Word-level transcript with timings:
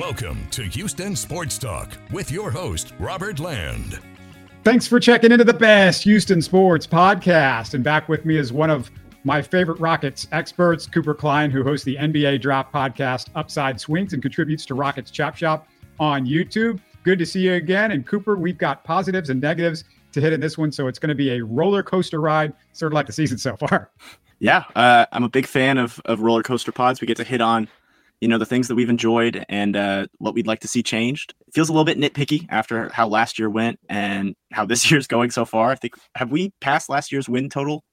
Welcome 0.00 0.48
to 0.52 0.62
Houston 0.62 1.14
Sports 1.14 1.58
Talk 1.58 1.92
with 2.10 2.30
your 2.30 2.50
host, 2.50 2.94
Robert 2.98 3.38
Land. 3.38 4.00
Thanks 4.64 4.86
for 4.86 4.98
checking 4.98 5.30
into 5.30 5.44
the 5.44 5.52
best 5.52 6.04
Houston 6.04 6.40
sports 6.40 6.86
podcast. 6.86 7.74
And 7.74 7.84
back 7.84 8.08
with 8.08 8.24
me 8.24 8.38
is 8.38 8.50
one 8.50 8.70
of 8.70 8.90
my 9.24 9.42
favorite 9.42 9.78
Rockets 9.78 10.26
experts, 10.32 10.86
Cooper 10.86 11.12
Klein, 11.12 11.50
who 11.50 11.62
hosts 11.62 11.84
the 11.84 11.96
NBA 11.96 12.40
Draft 12.40 12.72
podcast 12.72 13.28
Upside 13.34 13.78
Swings 13.78 14.14
and 14.14 14.22
contributes 14.22 14.64
to 14.66 14.74
Rockets 14.74 15.10
Chop 15.10 15.36
Shop 15.36 15.68
on 15.98 16.24
YouTube. 16.24 16.80
Good 17.02 17.18
to 17.18 17.26
see 17.26 17.40
you 17.40 17.52
again. 17.52 17.90
And 17.90 18.06
Cooper, 18.06 18.36
we've 18.36 18.56
got 18.56 18.82
positives 18.84 19.28
and 19.28 19.38
negatives 19.38 19.84
to 20.12 20.20
hit 20.22 20.32
in 20.32 20.40
this 20.40 20.56
one. 20.56 20.72
So 20.72 20.88
it's 20.88 20.98
going 20.98 21.10
to 21.10 21.14
be 21.14 21.32
a 21.32 21.44
roller 21.44 21.82
coaster 21.82 22.22
ride, 22.22 22.54
sort 22.72 22.90
of 22.90 22.94
like 22.94 23.06
the 23.06 23.12
season 23.12 23.36
so 23.36 23.54
far. 23.54 23.90
Yeah, 24.42 24.64
uh, 24.74 25.04
I'm 25.12 25.22
a 25.22 25.28
big 25.28 25.46
fan 25.46 25.76
of, 25.76 26.00
of 26.06 26.22
roller 26.22 26.42
coaster 26.42 26.72
pods. 26.72 27.02
We 27.02 27.06
get 27.06 27.18
to 27.18 27.24
hit 27.24 27.42
on 27.42 27.68
you 28.20 28.28
know 28.28 28.38
the 28.38 28.46
things 28.46 28.68
that 28.68 28.74
we've 28.74 28.90
enjoyed 28.90 29.44
and 29.48 29.76
uh, 29.76 30.06
what 30.18 30.34
we'd 30.34 30.46
like 30.46 30.60
to 30.60 30.68
see 30.68 30.82
changed. 30.82 31.34
It 31.46 31.54
feels 31.54 31.68
a 31.68 31.72
little 31.72 31.84
bit 31.84 31.98
nitpicky 31.98 32.46
after 32.50 32.90
how 32.90 33.08
last 33.08 33.38
year 33.38 33.48
went 33.48 33.80
and 33.88 34.36
how 34.52 34.66
this 34.66 34.90
year's 34.90 35.06
going 35.06 35.30
so 35.30 35.44
far. 35.44 35.70
I 35.70 35.74
think 35.74 35.94
have 36.16 36.30
we 36.30 36.52
passed 36.60 36.88
last 36.88 37.12
year's 37.12 37.28
win 37.28 37.48
total 37.48 37.84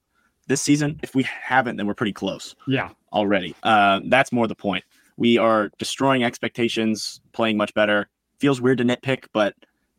this 0.46 0.60
season? 0.60 1.00
If 1.02 1.14
we 1.14 1.24
haven't, 1.24 1.76
then 1.76 1.86
we're 1.86 1.94
pretty 1.94 2.12
close. 2.12 2.54
Yeah, 2.66 2.90
already. 3.12 3.54
Uh, 3.62 4.00
that's 4.06 4.32
more 4.32 4.46
the 4.46 4.54
point. 4.54 4.84
We 5.16 5.38
are 5.38 5.70
destroying 5.78 6.22
expectations, 6.22 7.20
playing 7.32 7.56
much 7.56 7.74
better. 7.74 8.08
Feels 8.38 8.60
weird 8.60 8.78
to 8.78 8.84
nitpick, 8.84 9.26
but 9.32 9.54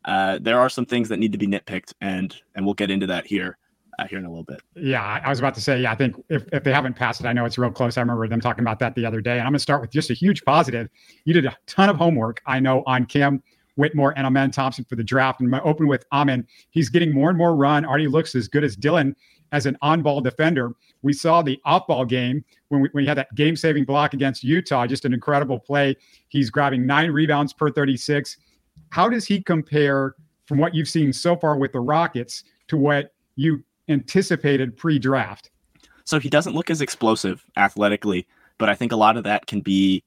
uh, 0.05 0.39
there 0.41 0.59
are 0.59 0.69
some 0.69 0.85
things 0.85 1.09
that 1.09 1.17
need 1.17 1.33
to 1.33 1.37
be 1.37 1.47
nitpicked, 1.47 1.93
and 1.99 2.35
and 2.55 2.65
we'll 2.65 2.73
get 2.75 2.89
into 2.89 3.07
that 3.07 3.27
here 3.27 3.57
here 4.07 4.19
in 4.19 4.25
a 4.25 4.29
little 4.29 4.43
bit. 4.43 4.61
Yeah, 4.75 5.03
I 5.03 5.29
was 5.29 5.39
about 5.39 5.55
to 5.55 5.61
say, 5.61 5.81
yeah, 5.81 5.91
I 5.91 5.95
think 5.95 6.15
if, 6.29 6.45
if 6.51 6.63
they 6.63 6.71
haven't 6.71 6.95
passed 6.95 7.19
it, 7.19 7.25
I 7.25 7.33
know 7.33 7.45
it's 7.45 7.57
real 7.57 7.71
close. 7.71 7.97
I 7.97 8.01
remember 8.01 8.27
them 8.27 8.39
talking 8.39 8.63
about 8.63 8.79
that 8.79 8.95
the 8.95 9.05
other 9.05 9.21
day. 9.21 9.33
And 9.33 9.41
I'm 9.41 9.47
going 9.47 9.53
to 9.55 9.59
start 9.59 9.81
with 9.81 9.91
just 9.91 10.09
a 10.09 10.13
huge 10.13 10.43
positive. 10.45 10.87
You 11.25 11.33
did 11.33 11.45
a 11.45 11.57
ton 11.65 11.89
of 11.89 11.97
homework, 11.97 12.41
I 12.45 12.59
know, 12.59 12.83
on 12.85 13.05
Cam 13.05 13.41
Whitmore 13.75 14.13
and 14.17 14.27
Amen 14.27 14.51
Thompson 14.51 14.85
for 14.85 14.95
the 14.95 15.03
draft. 15.03 15.41
And 15.41 15.53
I 15.55 15.59
open 15.61 15.87
with 15.87 16.05
Amen. 16.11 16.45
He's 16.69 16.89
getting 16.89 17.13
more 17.13 17.29
and 17.29 17.37
more 17.37 17.55
run. 17.55 17.85
Already 17.85 18.07
looks 18.07 18.35
as 18.35 18.47
good 18.47 18.63
as 18.63 18.75
Dillon 18.75 19.15
as 19.51 19.65
an 19.65 19.77
on 19.81 20.01
ball 20.01 20.21
defender. 20.21 20.73
We 21.01 21.13
saw 21.13 21.41
the 21.41 21.59
off 21.65 21.87
ball 21.87 22.05
game 22.05 22.43
when 22.67 22.81
we, 22.81 22.89
when 22.91 23.03
he 23.03 23.07
had 23.07 23.17
that 23.17 23.33
game 23.35 23.55
saving 23.55 23.85
block 23.85 24.13
against 24.13 24.43
Utah, 24.43 24.85
just 24.85 25.05
an 25.05 25.13
incredible 25.13 25.59
play. 25.59 25.95
He's 26.27 26.49
grabbing 26.49 26.85
nine 26.85 27.11
rebounds 27.11 27.53
per 27.53 27.71
36. 27.71 28.37
How 28.91 29.09
does 29.09 29.25
he 29.25 29.41
compare 29.41 30.15
from 30.45 30.57
what 30.57 30.75
you've 30.75 30.89
seen 30.89 31.13
so 31.13 31.35
far 31.35 31.57
with 31.57 31.71
the 31.71 31.79
Rockets 31.79 32.43
to 32.67 32.77
what 32.77 33.13
you 33.35 33.63
anticipated 33.89 34.77
pre-draft. 34.77 35.49
So 36.05 36.19
he 36.19 36.29
doesn't 36.29 36.55
look 36.55 36.69
as 36.69 36.81
explosive 36.81 37.43
athletically, 37.57 38.27
but 38.57 38.69
I 38.69 38.75
think 38.75 38.91
a 38.91 38.95
lot 38.95 39.17
of 39.17 39.23
that 39.25 39.47
can 39.47 39.61
be, 39.61 40.03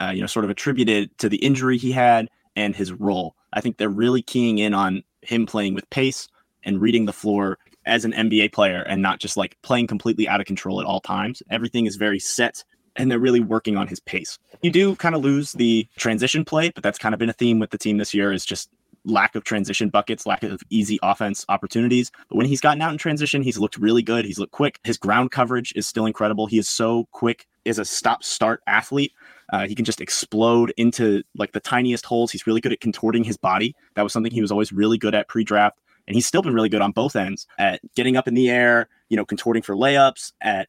uh, 0.00 0.12
you 0.14 0.20
know, 0.20 0.26
sort 0.26 0.44
of 0.44 0.50
attributed 0.50 1.16
to 1.18 1.28
the 1.28 1.38
injury 1.38 1.78
he 1.78 1.92
had 1.92 2.28
and 2.56 2.76
his 2.76 2.92
role. 2.92 3.34
I 3.52 3.60
think 3.60 3.76
they're 3.76 3.88
really 3.88 4.22
keying 4.22 4.58
in 4.58 4.74
on 4.74 5.02
him 5.22 5.46
playing 5.46 5.74
with 5.74 5.88
pace 5.90 6.28
and 6.64 6.80
reading 6.80 7.06
the 7.06 7.12
floor 7.12 7.58
as 7.86 8.04
an 8.04 8.12
NBA 8.12 8.52
player 8.52 8.82
and 8.82 9.02
not 9.02 9.18
just 9.18 9.36
like 9.36 9.56
playing 9.62 9.86
completely 9.86 10.28
out 10.28 10.40
of 10.40 10.46
control 10.46 10.80
at 10.80 10.86
all 10.86 11.00
times. 11.00 11.42
Everything 11.50 11.86
is 11.86 11.96
very 11.96 12.18
set 12.18 12.64
and 12.96 13.10
they're 13.10 13.18
really 13.18 13.40
working 13.40 13.76
on 13.76 13.88
his 13.88 14.00
pace. 14.00 14.38
You 14.62 14.70
do 14.70 14.94
kind 14.96 15.14
of 15.14 15.22
lose 15.22 15.52
the 15.52 15.88
transition 15.96 16.44
play, 16.44 16.70
but 16.70 16.82
that's 16.82 16.98
kind 16.98 17.14
of 17.14 17.18
been 17.18 17.30
a 17.30 17.34
theme 17.34 17.58
with 17.58 17.70
the 17.70 17.78
team 17.78 17.98
this 17.98 18.14
year 18.14 18.32
is 18.32 18.44
just 18.44 18.70
lack 19.04 19.34
of 19.34 19.44
transition 19.44 19.88
buckets, 19.88 20.26
lack 20.26 20.42
of 20.42 20.60
easy 20.70 20.98
offense 21.02 21.44
opportunities. 21.48 22.10
But 22.28 22.36
when 22.36 22.46
he's 22.46 22.60
gotten 22.60 22.82
out 22.82 22.92
in 22.92 22.98
transition, 22.98 23.42
he's 23.42 23.58
looked 23.58 23.76
really 23.76 24.02
good. 24.02 24.24
He's 24.24 24.38
looked 24.38 24.52
quick. 24.52 24.78
His 24.84 24.96
ground 24.96 25.30
coverage 25.30 25.72
is 25.74 25.86
still 25.86 26.06
incredible. 26.06 26.46
He 26.46 26.58
is 26.58 26.68
so 26.68 27.08
quick 27.12 27.46
as 27.66 27.78
a 27.78 27.84
stop 27.84 28.24
start 28.24 28.62
athlete. 28.66 29.12
Uh, 29.52 29.66
he 29.66 29.74
can 29.74 29.84
just 29.84 30.00
explode 30.00 30.72
into 30.76 31.22
like 31.36 31.52
the 31.52 31.60
tiniest 31.60 32.06
holes. 32.06 32.30
He's 32.30 32.46
really 32.46 32.60
good 32.60 32.72
at 32.72 32.80
contorting 32.80 33.24
his 33.24 33.36
body. 33.36 33.74
That 33.94 34.02
was 34.02 34.12
something 34.12 34.32
he 34.32 34.40
was 34.40 34.52
always 34.52 34.72
really 34.72 34.98
good 34.98 35.14
at 35.14 35.28
pre 35.28 35.44
draft. 35.44 35.78
And 36.08 36.16
he's 36.16 36.26
still 36.26 36.42
been 36.42 36.54
really 36.54 36.68
good 36.68 36.80
on 36.80 36.90
both 36.90 37.14
ends 37.14 37.46
at 37.58 37.80
getting 37.94 38.16
up 38.16 38.26
in 38.26 38.34
the 38.34 38.50
air, 38.50 38.88
you 39.08 39.16
know, 39.16 39.24
contorting 39.24 39.62
for 39.62 39.76
layups, 39.76 40.32
at 40.40 40.68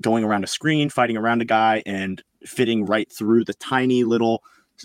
going 0.00 0.24
around 0.24 0.44
a 0.44 0.46
screen, 0.46 0.90
fighting 0.90 1.16
around 1.16 1.40
a 1.40 1.46
guy, 1.46 1.82
and 1.86 2.22
fitting 2.44 2.84
right 2.84 3.10
through 3.10 3.44
the 3.44 3.54
tiny 3.54 4.04
little 4.04 4.42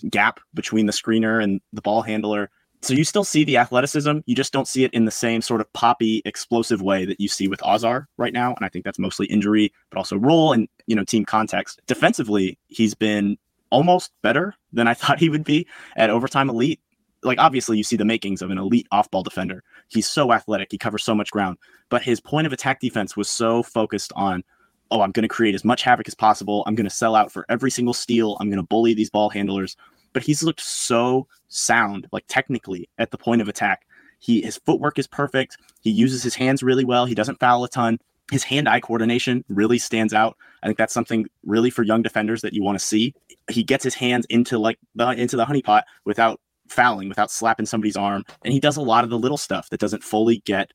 gap 0.10 0.40
between 0.54 0.86
the 0.86 0.94
screener 0.94 1.44
and 1.44 1.60
the 1.74 1.82
ball 1.82 2.02
handler 2.02 2.50
so 2.82 2.94
you 2.94 3.04
still 3.04 3.26
see 3.26 3.44
the 3.44 3.58
athleticism, 3.58 4.20
you 4.26 4.36
just 4.36 4.54
don't 4.54 4.68
see 4.68 4.84
it 4.84 4.94
in 4.94 5.06
the 5.06 5.12
same 5.12 5.42
sort 5.42 5.60
of 5.60 5.72
poppy, 5.74 6.22
explosive 6.24 6.82
way 6.82 7.06
that 7.06 7.20
you 7.20 7.28
see 7.28 7.48
with 7.48 7.60
Ausar 7.60 8.06
right 8.18 8.32
now. 8.32 8.54
And 8.56 8.66
I 8.66 8.70
think 8.70 8.86
that's 8.86 9.00
mostly 9.00 9.28
injury, 9.28 9.74
but 9.90 9.98
also 9.98 10.18
role 10.18 10.54
and 10.54 10.68
you 10.88 10.96
know 10.96 11.04
team 11.04 11.26
context. 11.26 11.82
Defensively, 11.88 12.58
he's 12.68 12.94
been 12.94 13.38
almost 13.70 14.12
better 14.22 14.56
than 14.72 14.88
I 14.88 14.94
thought 14.96 15.20
he 15.20 15.30
would 15.30 15.44
be 15.44 15.68
at 15.98 16.10
overtime 16.10 16.50
elite. 16.50 16.80
Like 17.22 17.38
obviously, 17.38 17.78
you 17.78 17.84
see 17.84 17.98
the 17.98 18.06
makings 18.06 18.42
of 18.42 18.50
an 18.50 18.58
elite 18.58 18.88
off-ball 18.92 19.24
defender. 19.24 19.62
He's 19.90 20.08
so 20.08 20.32
athletic, 20.32 20.70
he 20.72 20.78
covers 20.78 21.04
so 21.04 21.14
much 21.14 21.32
ground, 21.32 21.58
but 21.90 22.02
his 22.02 22.22
point 22.22 22.48
of 22.48 22.54
attack 22.54 22.80
defense 22.80 23.18
was 23.18 23.28
so 23.28 23.62
focused 23.62 24.14
on 24.16 24.44
oh, 24.92 25.02
I'm 25.02 25.12
going 25.12 25.22
to 25.22 25.30
create 25.30 25.54
as 25.54 25.64
much 25.64 25.84
havoc 25.84 26.08
as 26.08 26.16
possible. 26.16 26.64
I'm 26.66 26.74
going 26.74 26.88
to 26.88 26.90
sell 26.90 27.16
out 27.16 27.32
for 27.32 27.46
every 27.48 27.70
single 27.70 27.94
steal. 27.94 28.38
I'm 28.40 28.50
going 28.50 28.58
to 28.58 28.66
bully 28.66 28.96
these 28.96 29.12
ball 29.12 29.30
handlers 29.30 29.78
but 30.14 30.24
he's 30.24 30.44
looked 30.44 30.62
so 30.62 31.28
sound, 31.48 32.08
like 32.12 32.26
technically 32.28 32.90
at 32.98 33.12
the 33.12 33.18
point 33.18 33.42
of 33.42 33.48
attack. 33.48 33.86
He 34.20 34.42
his 34.42 34.58
footwork 34.58 35.00
is 35.00 35.08
perfect. 35.08 35.58
He 35.82 35.90
uses 35.90 36.24
his 36.24 36.36
hands 36.36 36.62
really 36.62 36.86
well. 36.86 37.06
He 37.06 37.16
doesn't 37.16 37.40
foul 37.40 37.64
a 37.64 37.70
ton. 37.70 38.00
His 38.32 38.44
hand-eye 38.44 38.82
coordination 38.82 39.44
really 39.50 39.80
stands 39.80 40.14
out. 40.14 40.38
I 40.62 40.68
think 40.68 40.78
that's 40.78 40.94
something 40.94 41.28
really 41.44 41.72
for 41.72 41.82
young 41.84 42.04
defenders 42.04 42.42
that 42.42 42.54
you 42.54 42.62
want 42.62 42.78
to 42.78 42.86
see. 42.86 43.16
He 43.50 43.64
gets 43.64 43.84
his 43.84 43.96
hands 43.96 44.28
into 44.30 44.60
like 44.60 44.78
the 44.94 45.10
into 45.12 45.38
the 45.38 45.46
honeypot 45.46 45.84
without 46.06 46.40
fouling, 46.68 47.10
without 47.10 47.32
slapping 47.32 47.66
somebody's 47.66 47.98
arm, 47.98 48.24
and 48.44 48.54
he 48.54 48.60
does 48.60 48.78
a 48.78 48.82
lot 48.82 49.04
of 49.04 49.10
the 49.10 49.18
little 49.18 49.38
stuff 49.38 49.70
that 49.70 49.80
doesn't 49.80 50.04
fully 50.04 50.44
get, 50.46 50.72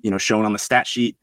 you 0.00 0.10
know, 0.10 0.18
shown 0.18 0.44
on 0.44 0.52
the 0.52 0.58
stat 0.58 0.86
sheet. 0.86 1.16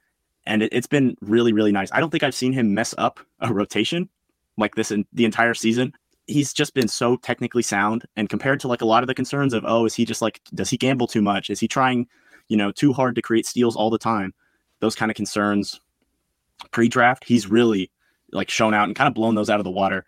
And 0.45 0.61
it, 0.61 0.69
it's 0.71 0.87
been 0.87 1.17
really, 1.21 1.51
really 1.51 1.71
nice. 1.71 1.91
I 1.91 1.99
don't 1.99 2.11
think 2.11 2.23
I've 2.23 2.35
seen 2.35 2.53
him 2.53 2.73
mess 2.73 2.93
up 2.97 3.19
a 3.39 3.51
rotation 3.51 4.09
like 4.57 4.75
this 4.75 4.91
in 4.91 5.05
the 5.11 5.25
entire 5.25 5.55
season 5.55 5.93
he's 6.27 6.53
just 6.53 6.73
been 6.73 6.87
so 6.87 7.17
technically 7.17 7.61
sound 7.61 8.05
and 8.15 8.29
compared 8.29 8.59
to 8.59 8.67
like 8.67 8.81
a 8.81 8.85
lot 8.85 9.03
of 9.03 9.07
the 9.07 9.13
concerns 9.13 9.53
of 9.53 9.63
oh 9.67 9.85
is 9.85 9.93
he 9.93 10.05
just 10.05 10.21
like 10.21 10.41
does 10.53 10.69
he 10.69 10.77
gamble 10.77 11.07
too 11.07 11.21
much? 11.21 11.49
Is 11.49 11.59
he 11.59 11.67
trying 11.67 12.07
you 12.47 12.57
know 12.57 12.71
too 12.71 12.93
hard 12.93 13.15
to 13.15 13.21
create 13.21 13.45
steals 13.45 13.75
all 13.75 13.89
the 13.89 13.97
time? 13.97 14.33
Those 14.79 14.95
kind 14.95 15.11
of 15.11 15.15
concerns 15.15 15.79
pre-draft 16.71 17.23
he's 17.25 17.47
really 17.47 17.91
like 18.31 18.49
shown 18.49 18.73
out 18.73 18.85
and 18.85 18.95
kind 18.95 19.07
of 19.07 19.13
blown 19.13 19.35
those 19.35 19.49
out 19.49 19.59
of 19.59 19.63
the 19.63 19.71
water. 19.71 20.05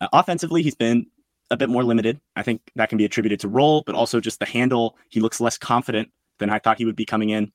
Uh, 0.00 0.08
offensively 0.12 0.62
he's 0.62 0.74
been 0.74 1.06
a 1.50 1.56
bit 1.56 1.68
more 1.68 1.84
limited. 1.84 2.20
I 2.34 2.42
think 2.42 2.60
that 2.74 2.88
can 2.88 2.98
be 2.98 3.04
attributed 3.04 3.40
to 3.40 3.48
role 3.48 3.82
but 3.86 3.94
also 3.94 4.20
just 4.20 4.38
the 4.38 4.46
handle. 4.46 4.96
He 5.08 5.20
looks 5.20 5.40
less 5.40 5.58
confident 5.58 6.10
than 6.38 6.50
i 6.50 6.58
thought 6.58 6.78
he 6.78 6.84
would 6.84 6.96
be 6.96 7.06
coming 7.06 7.30
in. 7.30 7.50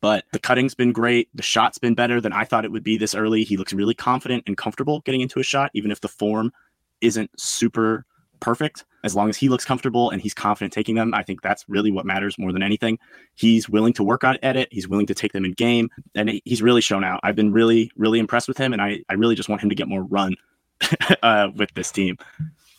But 0.00 0.24
the 0.32 0.38
cutting's 0.38 0.74
been 0.74 0.92
great. 0.92 1.28
The 1.34 1.42
shot's 1.42 1.78
been 1.78 1.94
better 1.94 2.20
than 2.20 2.32
i 2.32 2.44
thought 2.44 2.64
it 2.64 2.72
would 2.72 2.84
be 2.84 2.96
this 2.96 3.14
early. 3.14 3.44
He 3.44 3.56
looks 3.56 3.72
really 3.72 3.94
confident 3.94 4.44
and 4.46 4.56
comfortable 4.56 5.00
getting 5.00 5.20
into 5.20 5.38
a 5.38 5.44
shot 5.44 5.70
even 5.74 5.90
if 5.90 6.00
the 6.00 6.08
form 6.08 6.52
isn't 7.00 7.30
super 7.38 8.04
perfect 8.40 8.84
as 9.04 9.14
long 9.14 9.28
as 9.28 9.36
he 9.36 9.48
looks 9.48 9.64
comfortable 9.64 10.10
and 10.10 10.20
he's 10.22 10.34
confident 10.34 10.72
taking 10.72 10.94
them 10.94 11.12
i 11.14 11.22
think 11.22 11.42
that's 11.42 11.64
really 11.68 11.90
what 11.90 12.06
matters 12.06 12.38
more 12.38 12.52
than 12.52 12.62
anything. 12.62 12.98
He's 13.34 13.68
willing 13.68 13.92
to 13.94 14.02
work 14.02 14.24
on 14.24 14.38
at 14.42 14.56
it 14.56 14.68
he's 14.72 14.88
willing 14.88 15.06
to 15.06 15.14
take 15.14 15.32
them 15.32 15.44
in 15.44 15.52
game 15.52 15.90
and 16.14 16.40
he's 16.44 16.62
really 16.62 16.80
shown 16.80 17.04
out. 17.04 17.20
I've 17.22 17.36
been 17.36 17.52
really 17.52 17.90
really 17.96 18.18
impressed 18.18 18.48
with 18.48 18.56
him 18.56 18.72
and 18.72 18.80
i, 18.80 19.00
I 19.08 19.14
really 19.14 19.34
just 19.34 19.48
want 19.48 19.62
him 19.62 19.68
to 19.68 19.74
get 19.74 19.88
more 19.88 20.04
run 20.04 20.36
uh, 21.22 21.48
with 21.54 21.72
this 21.74 21.90
team. 21.92 22.16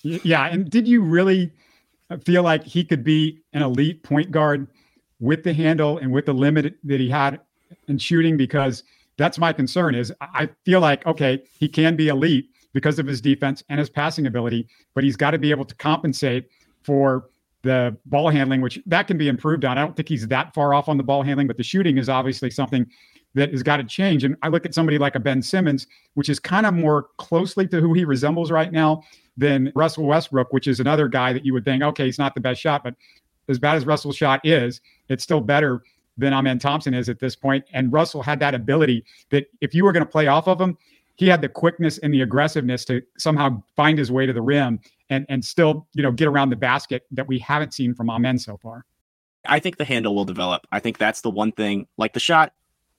Yeah 0.03 0.47
and 0.47 0.69
did 0.69 0.87
you 0.87 1.01
really 1.01 1.51
feel 2.25 2.43
like 2.43 2.63
he 2.63 2.83
could 2.83 3.03
be 3.03 3.39
an 3.53 3.61
elite 3.61 4.03
point 4.03 4.31
guard 4.31 4.67
with 5.19 5.43
the 5.43 5.53
handle 5.53 5.99
and 5.99 6.11
with 6.11 6.25
the 6.25 6.33
limit 6.33 6.75
that 6.83 6.99
he 6.99 7.09
had 7.09 7.39
in 7.87 7.97
shooting? 7.97 8.37
Because 8.37 8.83
that's 9.17 9.37
my 9.37 9.53
concern 9.53 9.93
is 9.93 10.11
i 10.19 10.49
feel 10.65 10.79
like 10.79 11.05
okay 11.05 11.43
he 11.59 11.67
can 11.67 11.95
be 11.95 12.07
elite 12.07 12.49
because 12.73 12.99
of 12.99 13.07
his 13.07 13.21
defense 13.21 13.63
and 13.69 13.79
his 13.79 13.89
passing 13.89 14.27
ability, 14.27 14.67
but 14.93 15.03
he's 15.03 15.15
got 15.15 15.31
to 15.31 15.37
be 15.37 15.51
able 15.51 15.65
to 15.65 15.75
compensate 15.75 16.49
for 16.83 17.29
the 17.63 17.95
ball 18.07 18.29
handling, 18.29 18.61
which 18.61 18.79
that 18.85 19.07
can 19.07 19.17
be 19.17 19.27
improved 19.27 19.65
on. 19.65 19.77
I 19.77 19.81
don't 19.81 19.95
think 19.95 20.09
he's 20.09 20.27
that 20.27 20.53
far 20.53 20.73
off 20.73 20.89
on 20.89 20.97
the 20.97 21.03
ball 21.03 21.23
handling, 21.23 21.47
but 21.47 21.57
the 21.57 21.63
shooting 21.63 21.97
is 21.97 22.09
obviously 22.09 22.49
something 22.49 22.87
that 23.33 23.51
has 23.51 23.63
got 23.63 23.77
to 23.77 23.83
change. 23.83 24.23
And 24.23 24.35
I 24.41 24.49
look 24.49 24.65
at 24.65 24.73
somebody 24.73 24.97
like 24.97 25.15
a 25.15 25.19
Ben 25.19 25.41
Simmons, 25.41 25.87
which 26.15 26.27
is 26.27 26.39
kind 26.39 26.65
of 26.65 26.73
more 26.73 27.07
closely 27.17 27.67
to 27.67 27.79
who 27.79 27.93
he 27.93 28.03
resembles 28.03 28.51
right 28.51 28.71
now 28.71 29.03
than 29.37 29.71
Russell 29.75 30.05
Westbrook, 30.05 30.51
which 30.51 30.67
is 30.67 30.79
another 30.79 31.07
guy 31.07 31.31
that 31.33 31.45
you 31.45 31.53
would 31.53 31.63
think, 31.63 31.81
okay, 31.83 32.05
he's 32.05 32.19
not 32.19 32.35
the 32.35 32.41
best 32.41 32.59
shot, 32.59 32.83
but 32.83 32.95
as 33.47 33.59
bad 33.59 33.75
as 33.77 33.85
Russell's 33.85 34.17
shot 34.17 34.41
is, 34.43 34.81
it's 35.07 35.23
still 35.23 35.41
better 35.41 35.83
than 36.17 36.33
Amen 36.33 36.59
Thompson 36.59 36.93
is 36.93 37.09
at 37.09 37.19
this 37.19 37.35
point. 37.35 37.63
And 37.73 37.91
Russell 37.93 38.21
had 38.21 38.39
that 38.39 38.53
ability 38.53 39.05
that 39.29 39.47
if 39.61 39.73
you 39.73 39.85
were 39.85 39.91
going 39.91 40.05
to 40.05 40.11
play 40.11 40.27
off 40.27 40.47
of 40.47 40.59
him, 40.59 40.77
he 41.21 41.27
had 41.27 41.39
the 41.39 41.47
quickness 41.47 41.99
and 41.99 42.11
the 42.11 42.21
aggressiveness 42.21 42.83
to 42.83 42.99
somehow 43.19 43.61
find 43.75 43.99
his 43.99 44.11
way 44.11 44.25
to 44.25 44.33
the 44.33 44.41
rim 44.41 44.79
and 45.11 45.23
and 45.29 45.45
still 45.45 45.87
you 45.93 46.01
know 46.01 46.11
get 46.11 46.27
around 46.27 46.49
the 46.49 46.55
basket 46.55 47.03
that 47.11 47.27
we 47.27 47.37
haven't 47.37 47.75
seen 47.75 47.93
from 47.93 48.09
Amen 48.09 48.39
so 48.39 48.57
far. 48.57 48.85
I 49.45 49.59
think 49.59 49.77
the 49.77 49.85
handle 49.85 50.15
will 50.15 50.25
develop. 50.25 50.65
I 50.71 50.79
think 50.79 50.97
that's 50.97 51.21
the 51.21 51.29
one 51.29 51.51
thing. 51.51 51.85
Like 51.95 52.13
the 52.13 52.19
shot, 52.19 52.53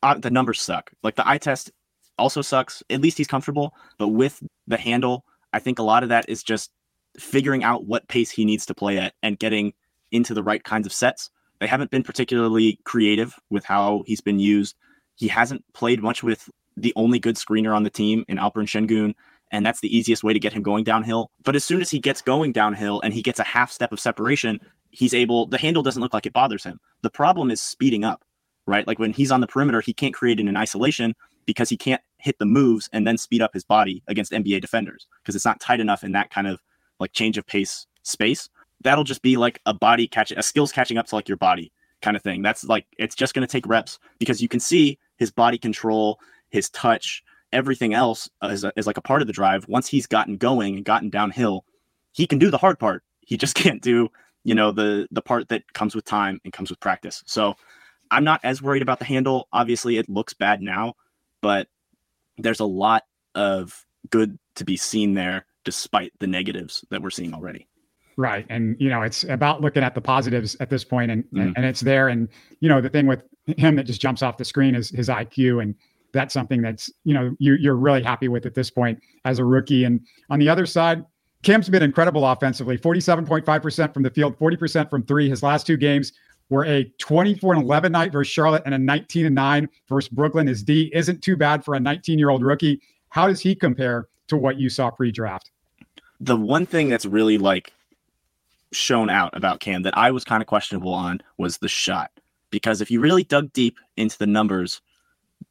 uh, 0.04 0.18
the 0.18 0.30
numbers 0.30 0.60
suck. 0.60 0.92
Like 1.02 1.16
the 1.16 1.28
eye 1.28 1.38
test 1.38 1.72
also 2.16 2.42
sucks. 2.42 2.80
At 2.90 3.00
least 3.00 3.18
he's 3.18 3.26
comfortable, 3.26 3.74
but 3.98 4.08
with 4.08 4.40
the 4.68 4.76
handle, 4.76 5.24
I 5.52 5.58
think 5.58 5.80
a 5.80 5.82
lot 5.82 6.04
of 6.04 6.08
that 6.10 6.28
is 6.28 6.44
just 6.44 6.70
figuring 7.18 7.64
out 7.64 7.86
what 7.86 8.06
pace 8.06 8.30
he 8.30 8.44
needs 8.44 8.64
to 8.66 8.74
play 8.74 8.98
at 8.98 9.14
and 9.24 9.36
getting 9.36 9.72
into 10.12 10.32
the 10.32 10.44
right 10.44 10.62
kinds 10.62 10.86
of 10.86 10.92
sets. 10.92 11.28
They 11.58 11.66
haven't 11.66 11.90
been 11.90 12.04
particularly 12.04 12.78
creative 12.84 13.34
with 13.50 13.64
how 13.64 14.04
he's 14.06 14.20
been 14.20 14.38
used. 14.38 14.76
He 15.16 15.26
hasn't 15.26 15.64
played 15.72 16.00
much 16.00 16.22
with 16.22 16.48
the 16.76 16.92
only 16.96 17.18
good 17.18 17.36
screener 17.36 17.74
on 17.74 17.82
the 17.82 17.90
team 17.90 18.24
in 18.28 18.38
Alperen 18.38 18.66
Sengun. 18.66 19.14
and 19.50 19.66
that's 19.66 19.80
the 19.80 19.94
easiest 19.94 20.24
way 20.24 20.32
to 20.32 20.40
get 20.40 20.52
him 20.52 20.62
going 20.62 20.82
downhill. 20.82 21.30
But 21.44 21.56
as 21.56 21.64
soon 21.64 21.82
as 21.82 21.90
he 21.90 21.98
gets 21.98 22.22
going 22.22 22.52
downhill 22.52 23.00
and 23.02 23.12
he 23.12 23.20
gets 23.22 23.38
a 23.38 23.44
half 23.44 23.70
step 23.70 23.92
of 23.92 24.00
separation, 24.00 24.58
he's 24.90 25.12
able 25.12 25.46
the 25.46 25.58
handle 25.58 25.82
doesn't 25.82 26.00
look 26.00 26.14
like 26.14 26.26
it 26.26 26.32
bothers 26.32 26.64
him. 26.64 26.80
The 27.02 27.10
problem 27.10 27.50
is 27.50 27.60
speeding 27.60 28.04
up, 28.04 28.24
right? 28.66 28.86
Like 28.86 28.98
when 28.98 29.12
he's 29.12 29.30
on 29.30 29.40
the 29.40 29.46
perimeter, 29.46 29.80
he 29.80 29.92
can't 29.92 30.14
create 30.14 30.40
it 30.40 30.46
in 30.46 30.56
isolation 30.56 31.14
because 31.44 31.68
he 31.68 31.76
can't 31.76 32.00
hit 32.18 32.38
the 32.38 32.46
moves 32.46 32.88
and 32.92 33.06
then 33.06 33.18
speed 33.18 33.42
up 33.42 33.52
his 33.52 33.64
body 33.64 34.02
against 34.06 34.32
NBA 34.32 34.60
defenders 34.60 35.06
because 35.22 35.34
it's 35.34 35.44
not 35.44 35.60
tight 35.60 35.80
enough 35.80 36.04
in 36.04 36.12
that 36.12 36.30
kind 36.30 36.46
of 36.46 36.60
like 37.00 37.12
change 37.12 37.36
of 37.36 37.46
pace 37.46 37.86
space. 38.04 38.48
That'll 38.82 39.04
just 39.04 39.22
be 39.22 39.36
like 39.36 39.60
a 39.66 39.74
body 39.74 40.06
catching, 40.06 40.38
a 40.38 40.42
skills 40.42 40.72
catching 40.72 40.98
up 40.98 41.06
to 41.08 41.14
like 41.14 41.28
your 41.28 41.36
body 41.36 41.72
kind 42.00 42.16
of 42.16 42.22
thing. 42.22 42.42
That's 42.42 42.64
like 42.64 42.86
it's 42.98 43.14
just 43.14 43.34
going 43.34 43.46
to 43.46 43.50
take 43.50 43.66
reps 43.66 43.98
because 44.18 44.40
you 44.40 44.48
can 44.48 44.60
see 44.60 44.98
his 45.16 45.30
body 45.30 45.58
control, 45.58 46.18
his 46.52 46.70
touch, 46.70 47.24
everything 47.52 47.92
else 47.92 48.30
is, 48.44 48.62
a, 48.62 48.72
is 48.76 48.86
like 48.86 48.98
a 48.98 49.02
part 49.02 49.22
of 49.22 49.26
the 49.26 49.32
drive. 49.32 49.66
Once 49.66 49.88
he's 49.88 50.06
gotten 50.06 50.36
going 50.36 50.76
and 50.76 50.84
gotten 50.84 51.10
downhill, 51.10 51.64
he 52.12 52.26
can 52.26 52.38
do 52.38 52.50
the 52.50 52.58
hard 52.58 52.78
part. 52.78 53.02
He 53.20 53.36
just 53.36 53.54
can't 53.56 53.82
do 53.82 54.08
you 54.44 54.54
know 54.54 54.72
the 54.72 55.06
the 55.10 55.22
part 55.22 55.48
that 55.48 55.72
comes 55.72 55.94
with 55.94 56.04
time 56.04 56.40
and 56.44 56.52
comes 56.52 56.70
with 56.70 56.80
practice. 56.80 57.22
So 57.26 57.54
I'm 58.10 58.24
not 58.24 58.40
as 58.44 58.62
worried 58.62 58.82
about 58.82 58.98
the 58.98 59.04
handle. 59.04 59.48
Obviously, 59.52 59.96
it 59.96 60.08
looks 60.08 60.34
bad 60.34 60.60
now, 60.60 60.94
but 61.40 61.68
there's 62.38 62.60
a 62.60 62.64
lot 62.64 63.04
of 63.34 63.86
good 64.10 64.38
to 64.56 64.64
be 64.64 64.76
seen 64.76 65.14
there 65.14 65.46
despite 65.64 66.12
the 66.18 66.26
negatives 66.26 66.84
that 66.90 67.00
we're 67.00 67.10
seeing 67.10 67.32
already. 67.32 67.68
Right. 68.16 68.44
And, 68.50 68.76
you 68.78 68.90
know, 68.90 69.00
it's 69.00 69.24
about 69.24 69.62
looking 69.62 69.82
at 69.82 69.94
the 69.94 70.00
positives 70.02 70.56
at 70.60 70.68
this 70.68 70.84
point 70.84 71.10
and, 71.10 71.24
mm. 71.32 71.52
and 71.56 71.64
it's 71.64 71.80
there. 71.80 72.08
And, 72.08 72.28
you 72.60 72.68
know, 72.68 72.82
the 72.82 72.90
thing 72.90 73.06
with 73.06 73.22
him 73.46 73.76
that 73.76 73.84
just 73.84 74.02
jumps 74.02 74.22
off 74.22 74.36
the 74.36 74.44
screen 74.44 74.74
is 74.74 74.90
his 74.90 75.08
IQ. 75.08 75.62
And 75.62 75.74
that's 76.12 76.34
something 76.34 76.62
that's, 76.62 76.90
you 77.04 77.14
know, 77.14 77.34
you, 77.38 77.54
you're 77.54 77.76
really 77.76 78.02
happy 78.02 78.28
with 78.28 78.46
at 78.46 78.54
this 78.54 78.70
point 78.70 79.00
as 79.24 79.38
a 79.38 79.44
rookie. 79.44 79.84
And 79.84 80.00
on 80.30 80.38
the 80.38 80.48
other 80.48 80.66
side, 80.66 81.04
Cam's 81.42 81.68
been 81.68 81.82
incredible 81.82 82.26
offensively 82.26 82.78
47.5% 82.78 83.94
from 83.94 84.02
the 84.02 84.10
field, 84.10 84.38
40% 84.38 84.90
from 84.90 85.04
three. 85.04 85.28
His 85.28 85.42
last 85.42 85.66
two 85.66 85.76
games 85.76 86.12
were 86.50 86.64
a 86.66 86.84
24 86.98 87.54
and 87.54 87.62
11 87.64 87.90
night 87.90 88.12
versus 88.12 88.32
Charlotte 88.32 88.62
and 88.64 88.74
a 88.74 88.78
19 88.78 89.26
and 89.26 89.34
9 89.34 89.68
versus 89.88 90.08
Brooklyn. 90.08 90.46
His 90.46 90.62
D 90.62 90.90
isn't 90.94 91.22
too 91.22 91.36
bad 91.36 91.64
for 91.64 91.74
a 91.74 91.80
19 91.80 92.18
year 92.18 92.30
old 92.30 92.42
rookie. 92.42 92.80
How 93.08 93.26
does 93.26 93.40
he 93.40 93.54
compare 93.54 94.08
to 94.28 94.36
what 94.36 94.58
you 94.58 94.68
saw 94.68 94.90
pre 94.90 95.10
draft? 95.10 95.50
The 96.20 96.36
one 96.36 96.66
thing 96.66 96.88
that's 96.88 97.06
really 97.06 97.38
like 97.38 97.72
shown 98.72 99.10
out 99.10 99.36
about 99.36 99.60
Cam 99.60 99.82
that 99.82 99.96
I 99.96 100.10
was 100.10 100.24
kind 100.24 100.42
of 100.42 100.46
questionable 100.46 100.92
on 100.92 101.20
was 101.38 101.58
the 101.58 101.68
shot. 101.68 102.10
Because 102.50 102.80
if 102.80 102.90
you 102.90 103.00
really 103.00 103.24
dug 103.24 103.52
deep 103.52 103.78
into 103.96 104.18
the 104.18 104.26
numbers, 104.26 104.80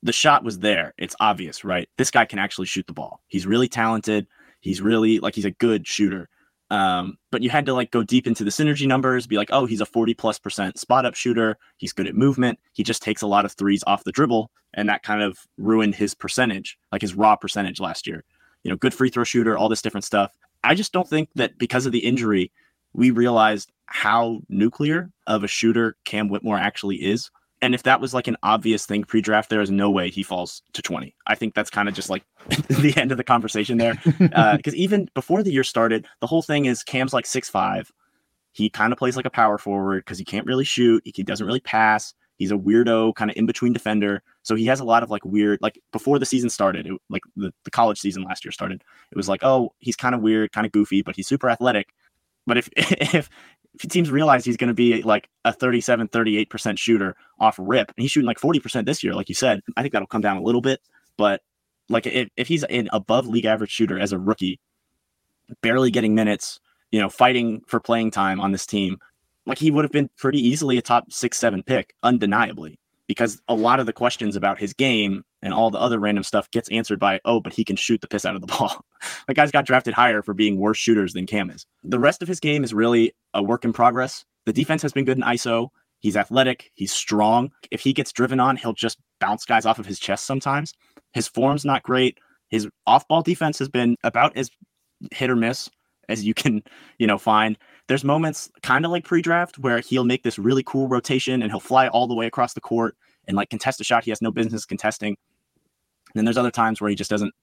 the 0.04 0.14
shot 0.14 0.44
was 0.44 0.60
there. 0.60 0.94
It's 0.98 1.16
obvious, 1.20 1.64
right? 1.64 1.88
This 1.98 2.12
guy 2.12 2.26
can 2.26 2.40
actually 2.40 2.68
shoot 2.68 2.88
the 2.88 2.94
ball. 2.94 3.22
He's 3.28 3.46
really 3.46 3.68
talented. 3.68 4.28
He's 4.60 4.82
really 4.82 5.20
like 5.20 5.36
he's 5.36 5.46
a 5.46 5.52
good 5.52 5.88
shooter. 5.88 6.30
Um, 6.70 7.18
but 7.32 7.42
you 7.42 7.50
had 7.50 7.66
to 7.66 7.74
like 7.74 7.92
go 7.92 8.02
deep 8.02 8.26
into 8.26 8.46
the 8.46 8.50
synergy 8.50 8.88
numbers, 8.88 9.28
be 9.28 9.36
like, 9.36 9.50
oh, 9.52 9.66
he's 9.66 9.82
a 9.82 9.86
40 9.86 10.14
plus 10.14 10.40
percent 10.40 10.80
spot 10.80 11.06
up 11.06 11.16
shooter. 11.16 11.58
He's 11.78 11.92
good 11.92 12.08
at 12.08 12.16
movement. 12.16 12.60
He 12.72 12.84
just 12.84 13.04
takes 13.04 13.22
a 13.22 13.28
lot 13.28 13.44
of 13.44 13.52
threes 13.52 13.84
off 13.86 14.06
the 14.06 14.12
dribble. 14.12 14.50
And 14.74 14.88
that 14.88 15.04
kind 15.04 15.22
of 15.22 15.38
ruined 15.58 15.96
his 15.96 16.16
percentage, 16.16 16.78
like 16.92 17.02
his 17.02 17.14
raw 17.14 17.36
percentage 17.36 17.82
last 17.82 18.08
year. 18.08 18.24
You 18.64 18.72
know, 18.72 18.78
good 18.78 18.94
free 18.94 19.10
throw 19.10 19.26
shooter, 19.26 19.58
all 19.58 19.68
this 19.68 19.82
different 19.82 20.06
stuff. 20.06 20.32
I 20.64 20.76
just 20.76 20.94
don't 20.94 21.08
think 21.08 21.30
that 21.36 21.58
because 21.58 21.86
of 21.86 21.92
the 21.92 22.06
injury, 22.06 22.52
we 22.94 23.12
realized 23.12 23.72
how 23.88 24.40
nuclear 24.48 25.12
of 25.28 25.44
a 25.44 25.48
shooter 25.48 25.98
Cam 26.06 26.30
Whitmore 26.30 26.58
actually 26.58 26.98
is. 26.98 27.30
And 27.62 27.76
if 27.76 27.84
that 27.84 28.02
was 28.02 28.14
like 28.14 28.28
an 28.28 28.38
obvious 28.44 28.86
thing 28.86 29.04
pre 29.04 29.22
draft, 29.22 29.50
there 29.50 29.62
is 29.62 29.70
no 29.70 29.90
way 29.92 30.10
he 30.10 30.24
falls 30.24 30.62
to 30.74 30.82
20. 30.82 31.16
I 31.28 31.36
think 31.36 31.54
that's 31.54 31.70
kind 31.70 31.88
of 31.88 31.94
just 31.94 32.10
like 32.10 32.24
the 32.70 32.94
end 32.98 33.12
of 33.12 33.18
the 33.18 33.24
conversation 33.24 33.78
there. 33.78 33.96
Because 34.04 34.34
uh, 34.34 34.76
even 34.76 35.10
before 35.14 35.44
the 35.44 35.52
year 35.52 35.64
started, 35.64 36.08
the 36.20 36.28
whole 36.28 36.42
thing 36.42 36.66
is 36.66 36.84
Cam's 36.84 37.14
like 37.14 37.26
six 37.26 37.50
five. 37.50 37.92
He 38.54 38.70
kind 38.70 38.92
of 38.92 39.00
plays 39.00 39.16
like 39.16 39.26
a 39.26 39.30
power 39.30 39.58
forward 39.58 40.04
because 40.04 40.18
he 40.18 40.26
can't 40.26 40.46
really 40.46 40.66
shoot. 40.66 41.02
He 41.06 41.24
doesn't 41.24 41.46
really 41.46 41.62
pass. 41.62 42.14
He's 42.42 42.52
a 42.52 42.56
weirdo, 42.56 43.14
kind 43.14 43.30
of 43.30 43.38
in 43.38 43.46
between 43.46 43.72
defender. 43.72 44.24
So 44.42 44.56
he 44.56 44.66
has 44.66 44.80
a 44.80 44.84
lot 44.84 45.04
of 45.04 45.12
like 45.12 45.24
weird, 45.24 45.60
like 45.62 45.80
before 45.92 46.18
the 46.18 46.26
season 46.26 46.50
started, 46.50 46.88
it, 46.88 47.00
like 47.08 47.22
the, 47.36 47.54
the 47.66 47.70
college 47.70 48.00
season 48.00 48.24
last 48.24 48.44
year 48.44 48.52
started, 48.52 48.84
it 49.12 49.16
was 49.16 49.30
like, 49.30 49.44
oh, 49.44 49.76
he's 49.78 49.96
kind 49.96 50.16
of 50.16 50.22
weird, 50.22 50.52
kind 50.52 50.66
of 50.66 50.72
goofy, 50.72 51.04
but 51.04 51.16
he's 51.16 51.28
super 51.28 51.52
athletic. 51.52 51.94
But 52.48 52.58
if 52.58 52.68
if 52.76 53.14
if 53.14 53.30
teams 53.80 54.12
realize 54.12 54.46
he's 54.46 54.58
going 54.58 54.68
to 54.70 54.74
be 54.74 55.02
like 55.04 55.30
a 55.46 55.54
37, 55.54 56.10
38% 56.10 56.78
shooter 56.78 57.16
off 57.40 57.56
rip, 57.60 57.92
and 57.96 58.02
he's 58.02 58.12
shooting 58.12 58.28
like 58.28 58.40
40% 58.40 58.86
this 58.86 59.04
year, 59.04 59.14
like 59.14 59.30
you 59.30 59.36
said, 59.36 59.62
I 59.78 59.82
think 59.82 59.94
that'll 59.94 60.08
come 60.08 60.22
down 60.22 60.38
a 60.38 60.44
little 60.44 60.62
bit. 60.62 60.82
But 61.18 61.42
like 61.90 62.06
if, 62.06 62.30
if 62.38 62.48
he's 62.48 62.64
an 62.66 62.90
above 62.92 63.28
league 63.28 63.46
average 63.46 63.72
shooter 63.72 64.00
as 64.00 64.12
a 64.12 64.20
rookie, 64.20 64.60
barely 65.62 65.92
getting 65.92 66.16
minutes, 66.16 66.60
you 66.92 67.00
know, 67.00 67.10
fighting 67.10 67.62
for 67.68 67.80
playing 67.80 68.12
time 68.12 68.40
on 68.40 68.52
this 68.52 68.66
team, 68.66 68.98
like 69.46 69.58
he 69.58 69.72
would 69.72 69.86
have 69.86 69.92
been 69.92 70.10
pretty 70.18 70.40
easily 70.40 70.78
a 70.78 70.82
top 70.82 71.12
six, 71.12 71.38
seven 71.38 71.64
pick, 71.64 71.94
undeniably, 72.04 72.80
because 73.12 73.42
a 73.50 73.54
lot 73.54 73.82
of 73.82 73.86
the 73.86 73.92
questions 73.92 74.38
about 74.38 74.58
his 74.58 74.72
game 74.72 75.26
and 75.42 75.54
all 75.54 75.70
the 75.70 75.78
other 75.78 76.00
random 76.00 76.24
stuff 76.24 76.50
gets 76.52 76.72
answered 76.72 76.98
by, 76.98 77.20
oh, 77.26 77.42
but 77.42 77.52
he 77.52 77.66
can 77.66 77.76
shoot 77.76 78.00
the 78.00 78.08
piss 78.08 78.24
out 78.24 78.36
of 78.36 78.42
the 78.42 78.48
ball. 78.58 78.86
like 79.28 79.36
guys 79.36 79.52
got 79.52 79.66
drafted 79.66 79.94
higher 79.94 80.22
for 80.22 80.34
being 80.34 80.58
worse 80.58 80.78
shooters 80.78 81.12
than 81.12 81.26
Cam 81.26 81.50
is. 81.50 81.66
The 81.84 82.00
rest 82.00 82.22
of 82.22 82.30
his 82.30 82.40
game 82.40 82.64
is 82.64 82.74
really 82.74 83.12
a 83.34 83.44
work 83.44 83.66
in 83.66 83.74
progress. 83.74 84.24
The 84.46 84.54
defense 84.54 84.82
has 84.84 84.94
been 84.94 85.04
good 85.04 85.18
in 85.18 85.24
ISO. 85.24 85.72
He's 86.00 86.16
athletic. 86.16 86.72
He's 86.74 86.94
strong. 86.94 87.52
If 87.70 87.82
he 87.82 87.92
gets 87.92 88.14
driven 88.14 88.40
on, 88.40 88.56
he'll 88.56 88.72
just 88.72 88.98
bounce 89.20 89.44
guys 89.44 89.66
off 89.66 89.78
of 89.78 89.86
his 89.86 90.00
chest 90.00 90.26
sometimes. 90.26 90.74
His 91.12 91.28
form's 91.28 91.66
not 91.66 91.84
great. 91.84 92.18
His 92.48 92.70
off-ball 92.88 93.24
defense 93.24 93.60
has 93.60 93.68
been 93.68 93.98
about 94.06 94.38
as 94.38 94.50
hit 95.12 95.30
or 95.30 95.36
miss 95.36 95.70
as 96.08 96.24
you 96.24 96.34
can, 96.34 96.64
you 96.98 97.08
know, 97.08 97.18
find. 97.18 97.58
There's 97.92 98.06
moments 98.06 98.50
kind 98.64 98.86
of 98.86 98.92
like 98.92 99.04
pre-draft 99.04 99.60
where 99.60 99.82
he'll 99.82 100.06
make 100.06 100.24
this 100.24 100.40
really 100.40 100.64
cool 100.64 100.88
rotation 100.88 101.42
and 101.42 101.52
he'll 101.52 101.60
fly 101.60 101.90
all 101.90 102.08
the 102.08 102.16
way 102.16 102.26
across 102.26 102.54
the 102.54 102.62
court 102.62 102.96
and 103.28 103.36
like 103.36 103.50
contest 103.50 103.82
a 103.82 103.84
shot 103.84 104.06
he 104.06 104.12
has 104.12 104.22
no 104.22 104.32
business 104.32 104.64
contesting. 104.64 105.10
And 105.10 106.14
then 106.14 106.24
there's 106.24 106.38
other 106.38 106.52
times 106.52 106.80
where 106.80 106.90
he 106.90 106.96
just 106.96 107.10
doesn't 107.10 107.34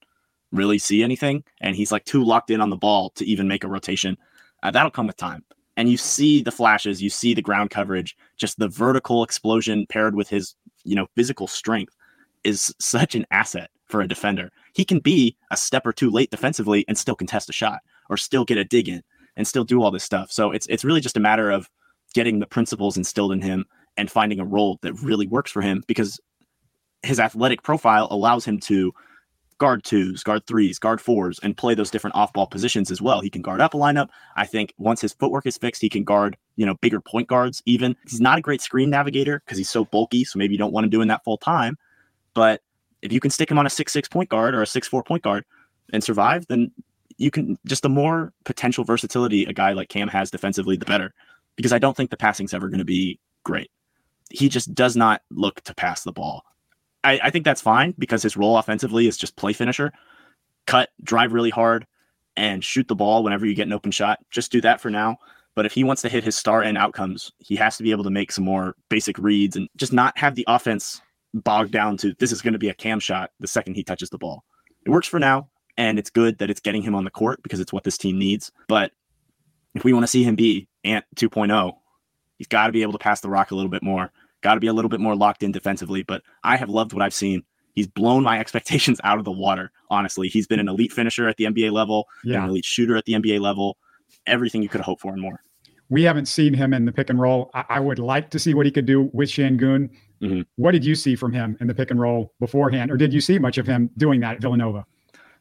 really 0.50 0.78
see 0.78 1.02
anything 1.02 1.44
and 1.60 1.76
he's 1.76 1.92
like 1.92 2.06
too 2.06 2.24
locked 2.24 2.50
in 2.50 2.62
on 2.62 2.70
the 2.70 2.78
ball 2.78 3.10
to 3.16 3.26
even 3.26 3.46
make 3.46 3.62
a 3.62 3.68
rotation. 3.68 4.16
Uh, 4.62 4.70
that'll 4.70 4.90
come 4.90 5.06
with 5.06 5.18
time. 5.18 5.44
And 5.76 5.90
you 5.90 5.98
see 5.98 6.42
the 6.42 6.50
flashes, 6.50 7.02
you 7.02 7.10
see 7.10 7.34
the 7.34 7.42
ground 7.42 7.68
coverage, 7.68 8.16
just 8.38 8.58
the 8.58 8.68
vertical 8.68 9.22
explosion 9.22 9.84
paired 9.90 10.14
with 10.14 10.30
his, 10.30 10.54
you 10.82 10.94
know, 10.96 11.08
physical 11.14 11.46
strength 11.46 11.94
is 12.42 12.74
such 12.80 13.14
an 13.14 13.26
asset 13.30 13.68
for 13.84 14.00
a 14.00 14.08
defender. 14.08 14.50
He 14.72 14.86
can 14.86 15.00
be 15.00 15.36
a 15.50 15.58
step 15.58 15.84
or 15.84 15.92
two 15.92 16.08
late 16.08 16.30
defensively 16.30 16.86
and 16.88 16.96
still 16.96 17.16
contest 17.16 17.50
a 17.50 17.52
shot 17.52 17.80
or 18.08 18.16
still 18.16 18.46
get 18.46 18.56
a 18.56 18.64
dig 18.64 18.88
in 18.88 19.02
and 19.38 19.46
still 19.46 19.64
do 19.64 19.82
all 19.82 19.90
this 19.90 20.04
stuff. 20.04 20.30
So 20.30 20.50
it's 20.50 20.66
it's 20.66 20.84
really 20.84 21.00
just 21.00 21.16
a 21.16 21.20
matter 21.20 21.50
of 21.50 21.70
getting 22.12 22.40
the 22.40 22.46
principles 22.46 22.98
instilled 22.98 23.32
in 23.32 23.40
him 23.40 23.64
and 23.96 24.10
finding 24.10 24.40
a 24.40 24.44
role 24.44 24.78
that 24.82 24.92
really 25.00 25.26
works 25.26 25.50
for 25.50 25.62
him 25.62 25.82
because 25.86 26.20
his 27.02 27.20
athletic 27.20 27.62
profile 27.62 28.08
allows 28.10 28.44
him 28.44 28.58
to 28.58 28.92
guard 29.58 29.82
twos, 29.84 30.22
guard 30.22 30.46
threes, 30.46 30.78
guard 30.78 31.00
fours, 31.00 31.38
and 31.42 31.56
play 31.56 31.74
those 31.74 31.90
different 31.90 32.14
off 32.14 32.32
ball 32.32 32.46
positions 32.46 32.90
as 32.90 33.02
well. 33.02 33.20
He 33.20 33.30
can 33.30 33.42
guard 33.42 33.60
up 33.60 33.74
a 33.74 33.76
lineup. 33.76 34.08
I 34.36 34.46
think 34.46 34.72
once 34.78 35.00
his 35.00 35.12
footwork 35.12 35.46
is 35.46 35.56
fixed, 35.56 35.82
he 35.82 35.88
can 35.88 36.04
guard, 36.04 36.36
you 36.56 36.66
know, 36.66 36.74
bigger 36.74 37.00
point 37.00 37.28
guards 37.28 37.62
even. 37.66 37.96
He's 38.08 38.20
not 38.20 38.38
a 38.38 38.42
great 38.42 38.60
screen 38.60 38.90
navigator 38.90 39.40
because 39.44 39.58
he's 39.58 39.70
so 39.70 39.84
bulky. 39.84 40.24
So 40.24 40.38
maybe 40.38 40.54
you 40.54 40.58
don't 40.58 40.72
want 40.72 40.84
him 40.84 40.90
doing 40.90 41.08
that 41.08 41.24
full 41.24 41.38
time. 41.38 41.76
But 42.34 42.62
if 43.02 43.12
you 43.12 43.20
can 43.20 43.30
stick 43.30 43.50
him 43.50 43.58
on 43.58 43.66
a 43.66 43.70
six 43.70 43.92
six 43.92 44.08
point 44.08 44.28
guard 44.28 44.54
or 44.54 44.62
a 44.62 44.66
six 44.66 44.88
four 44.88 45.02
point 45.02 45.22
guard 45.22 45.44
and 45.92 46.02
survive, 46.02 46.46
then 46.48 46.72
you 47.18 47.30
can 47.30 47.58
just 47.66 47.82
the 47.82 47.88
more 47.88 48.32
potential 48.44 48.84
versatility 48.84 49.44
a 49.44 49.52
guy 49.52 49.72
like 49.72 49.88
Cam 49.88 50.08
has 50.08 50.30
defensively, 50.30 50.76
the 50.76 50.86
better. 50.86 51.12
Because 51.56 51.72
I 51.72 51.78
don't 51.78 51.96
think 51.96 52.10
the 52.10 52.16
passing's 52.16 52.54
ever 52.54 52.68
going 52.68 52.78
to 52.78 52.84
be 52.84 53.18
great. 53.44 53.70
He 54.30 54.48
just 54.48 54.74
does 54.74 54.96
not 54.96 55.22
look 55.30 55.60
to 55.62 55.74
pass 55.74 56.04
the 56.04 56.12
ball. 56.12 56.44
I, 57.02 57.20
I 57.24 57.30
think 57.30 57.44
that's 57.44 57.60
fine 57.60 57.94
because 57.98 58.22
his 58.22 58.36
role 58.36 58.56
offensively 58.56 59.06
is 59.06 59.16
just 59.16 59.36
play 59.36 59.52
finisher, 59.52 59.92
cut, 60.66 60.90
drive 61.02 61.32
really 61.32 61.50
hard, 61.50 61.86
and 62.36 62.64
shoot 62.64 62.86
the 62.86 62.94
ball 62.94 63.24
whenever 63.24 63.46
you 63.46 63.54
get 63.54 63.66
an 63.66 63.72
open 63.72 63.90
shot. 63.90 64.20
Just 64.30 64.52
do 64.52 64.60
that 64.60 64.80
for 64.80 64.90
now. 64.90 65.16
But 65.56 65.66
if 65.66 65.72
he 65.72 65.82
wants 65.82 66.02
to 66.02 66.08
hit 66.08 66.22
his 66.22 66.36
star 66.36 66.62
end 66.62 66.78
outcomes, 66.78 67.32
he 67.38 67.56
has 67.56 67.76
to 67.78 67.82
be 67.82 67.90
able 67.90 68.04
to 68.04 68.10
make 68.10 68.30
some 68.30 68.44
more 68.44 68.76
basic 68.88 69.18
reads 69.18 69.56
and 69.56 69.68
just 69.76 69.92
not 69.92 70.16
have 70.16 70.36
the 70.36 70.44
offense 70.46 71.00
bogged 71.34 71.72
down 71.72 71.96
to 71.98 72.14
this 72.20 72.30
is 72.30 72.42
going 72.42 72.52
to 72.52 72.58
be 72.58 72.68
a 72.68 72.74
cam 72.74 73.00
shot 73.00 73.30
the 73.40 73.48
second 73.48 73.74
he 73.74 73.82
touches 73.82 74.10
the 74.10 74.18
ball. 74.18 74.44
It 74.86 74.90
works 74.90 75.08
for 75.08 75.18
now, 75.18 75.48
and 75.78 75.98
it's 75.98 76.10
good 76.10 76.36
that 76.38 76.50
it's 76.50 76.60
getting 76.60 76.82
him 76.82 76.94
on 76.94 77.04
the 77.04 77.10
court 77.10 77.42
because 77.42 77.60
it's 77.60 77.72
what 77.72 77.84
this 77.84 77.96
team 77.96 78.18
needs. 78.18 78.52
But 78.68 78.92
if 79.74 79.84
we 79.84 79.94
want 79.94 80.02
to 80.02 80.08
see 80.08 80.24
him 80.24 80.36
be 80.36 80.68
Ant 80.84 81.06
2.0, 81.16 81.72
he's 82.36 82.46
got 82.48 82.66
to 82.66 82.72
be 82.72 82.82
able 82.82 82.92
to 82.92 82.98
pass 82.98 83.22
the 83.22 83.30
rock 83.30 83.50
a 83.50 83.54
little 83.54 83.70
bit 83.70 83.82
more 83.82 84.12
got 84.40 84.54
to 84.54 84.60
be 84.60 84.66
a 84.66 84.72
little 84.72 84.88
bit 84.88 85.00
more 85.00 85.16
locked 85.16 85.42
in 85.42 85.52
defensively. 85.52 86.02
But 86.02 86.22
I 86.44 86.56
have 86.56 86.68
loved 86.68 86.92
what 86.92 87.02
I've 87.02 87.14
seen. 87.14 87.42
He's 87.74 87.86
blown 87.86 88.22
my 88.22 88.38
expectations 88.40 89.00
out 89.04 89.18
of 89.18 89.24
the 89.24 89.32
water. 89.32 89.70
Honestly, 89.90 90.28
he's 90.28 90.46
been 90.46 90.60
an 90.60 90.68
elite 90.68 90.92
finisher 90.92 91.28
at 91.28 91.36
the 91.36 91.44
NBA 91.44 91.72
level, 91.72 92.06
yeah. 92.24 92.42
an 92.42 92.50
elite 92.50 92.64
shooter 92.64 92.96
at 92.96 93.04
the 93.04 93.14
NBA 93.14 93.40
level. 93.40 93.76
everything 94.26 94.62
you 94.62 94.68
could 94.68 94.80
hope 94.80 95.00
for 95.00 95.12
and 95.12 95.20
more. 95.20 95.42
We 95.90 96.02
haven't 96.02 96.26
seen 96.26 96.52
him 96.52 96.74
in 96.74 96.84
the 96.84 96.92
pick 96.92 97.08
and 97.08 97.18
roll. 97.18 97.50
I, 97.54 97.64
I 97.70 97.80
would 97.80 97.98
like 97.98 98.28
to 98.30 98.38
see 98.38 98.52
what 98.52 98.66
he 98.66 98.72
could 98.72 98.84
do 98.84 99.08
with 99.14 99.30
Sengun. 99.30 99.88
Mm-hmm. 100.20 100.42
What 100.56 100.72
did 100.72 100.84
you 100.84 100.94
see 100.94 101.16
from 101.16 101.32
him 101.32 101.56
in 101.60 101.66
the 101.66 101.74
pick 101.74 101.90
and 101.90 101.98
roll 101.98 102.34
beforehand, 102.40 102.90
or 102.90 102.98
did 102.98 103.12
you 103.12 103.22
see 103.22 103.38
much 103.38 103.56
of 103.56 103.66
him 103.66 103.88
doing 103.96 104.20
that 104.20 104.36
at 104.36 104.42
Villanova? 104.42 104.84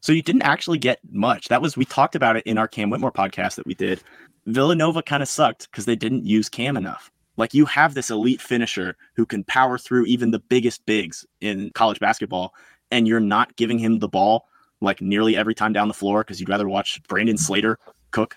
So 0.01 0.11
you 0.11 0.21
didn't 0.21 0.43
actually 0.43 0.77
get 0.77 0.99
much. 1.11 1.47
That 1.47 1.61
was 1.61 1.75
we 1.75 1.85
talked 1.85 2.15
about 2.15 2.35
it 2.35 2.45
in 2.45 2.57
our 2.57 2.67
Cam 2.67 2.89
Whitmore 2.89 3.11
podcast 3.11 3.55
that 3.55 3.65
we 3.65 3.73
did. 3.73 4.01
Villanova 4.45 5.01
kind 5.01 5.21
of 5.21 5.29
sucked 5.29 5.69
because 5.71 5.85
they 5.85 5.95
didn't 5.95 6.25
use 6.25 6.49
Cam 6.49 6.77
enough. 6.77 7.11
Like 7.35 7.53
you 7.53 7.65
have 7.65 7.93
this 7.93 8.09
elite 8.09 8.41
finisher 8.41 8.95
who 9.15 9.25
can 9.25 9.43
power 9.43 9.77
through 9.77 10.05
even 10.05 10.31
the 10.31 10.39
biggest 10.39 10.85
bigs 10.85 11.25
in 11.41 11.71
college 11.71 11.99
basketball, 11.99 12.53
and 12.89 13.07
you're 13.07 13.19
not 13.19 13.55
giving 13.55 13.77
him 13.77 13.99
the 13.99 14.07
ball 14.07 14.47
like 14.81 15.01
nearly 15.01 15.35
every 15.35 15.55
time 15.55 15.73
down 15.73 15.87
the 15.87 15.93
floor 15.93 16.23
because 16.23 16.39
you'd 16.39 16.49
rather 16.49 16.67
watch 16.67 17.01
Brandon 17.07 17.37
Slater 17.37 17.77
cook. 18.11 18.35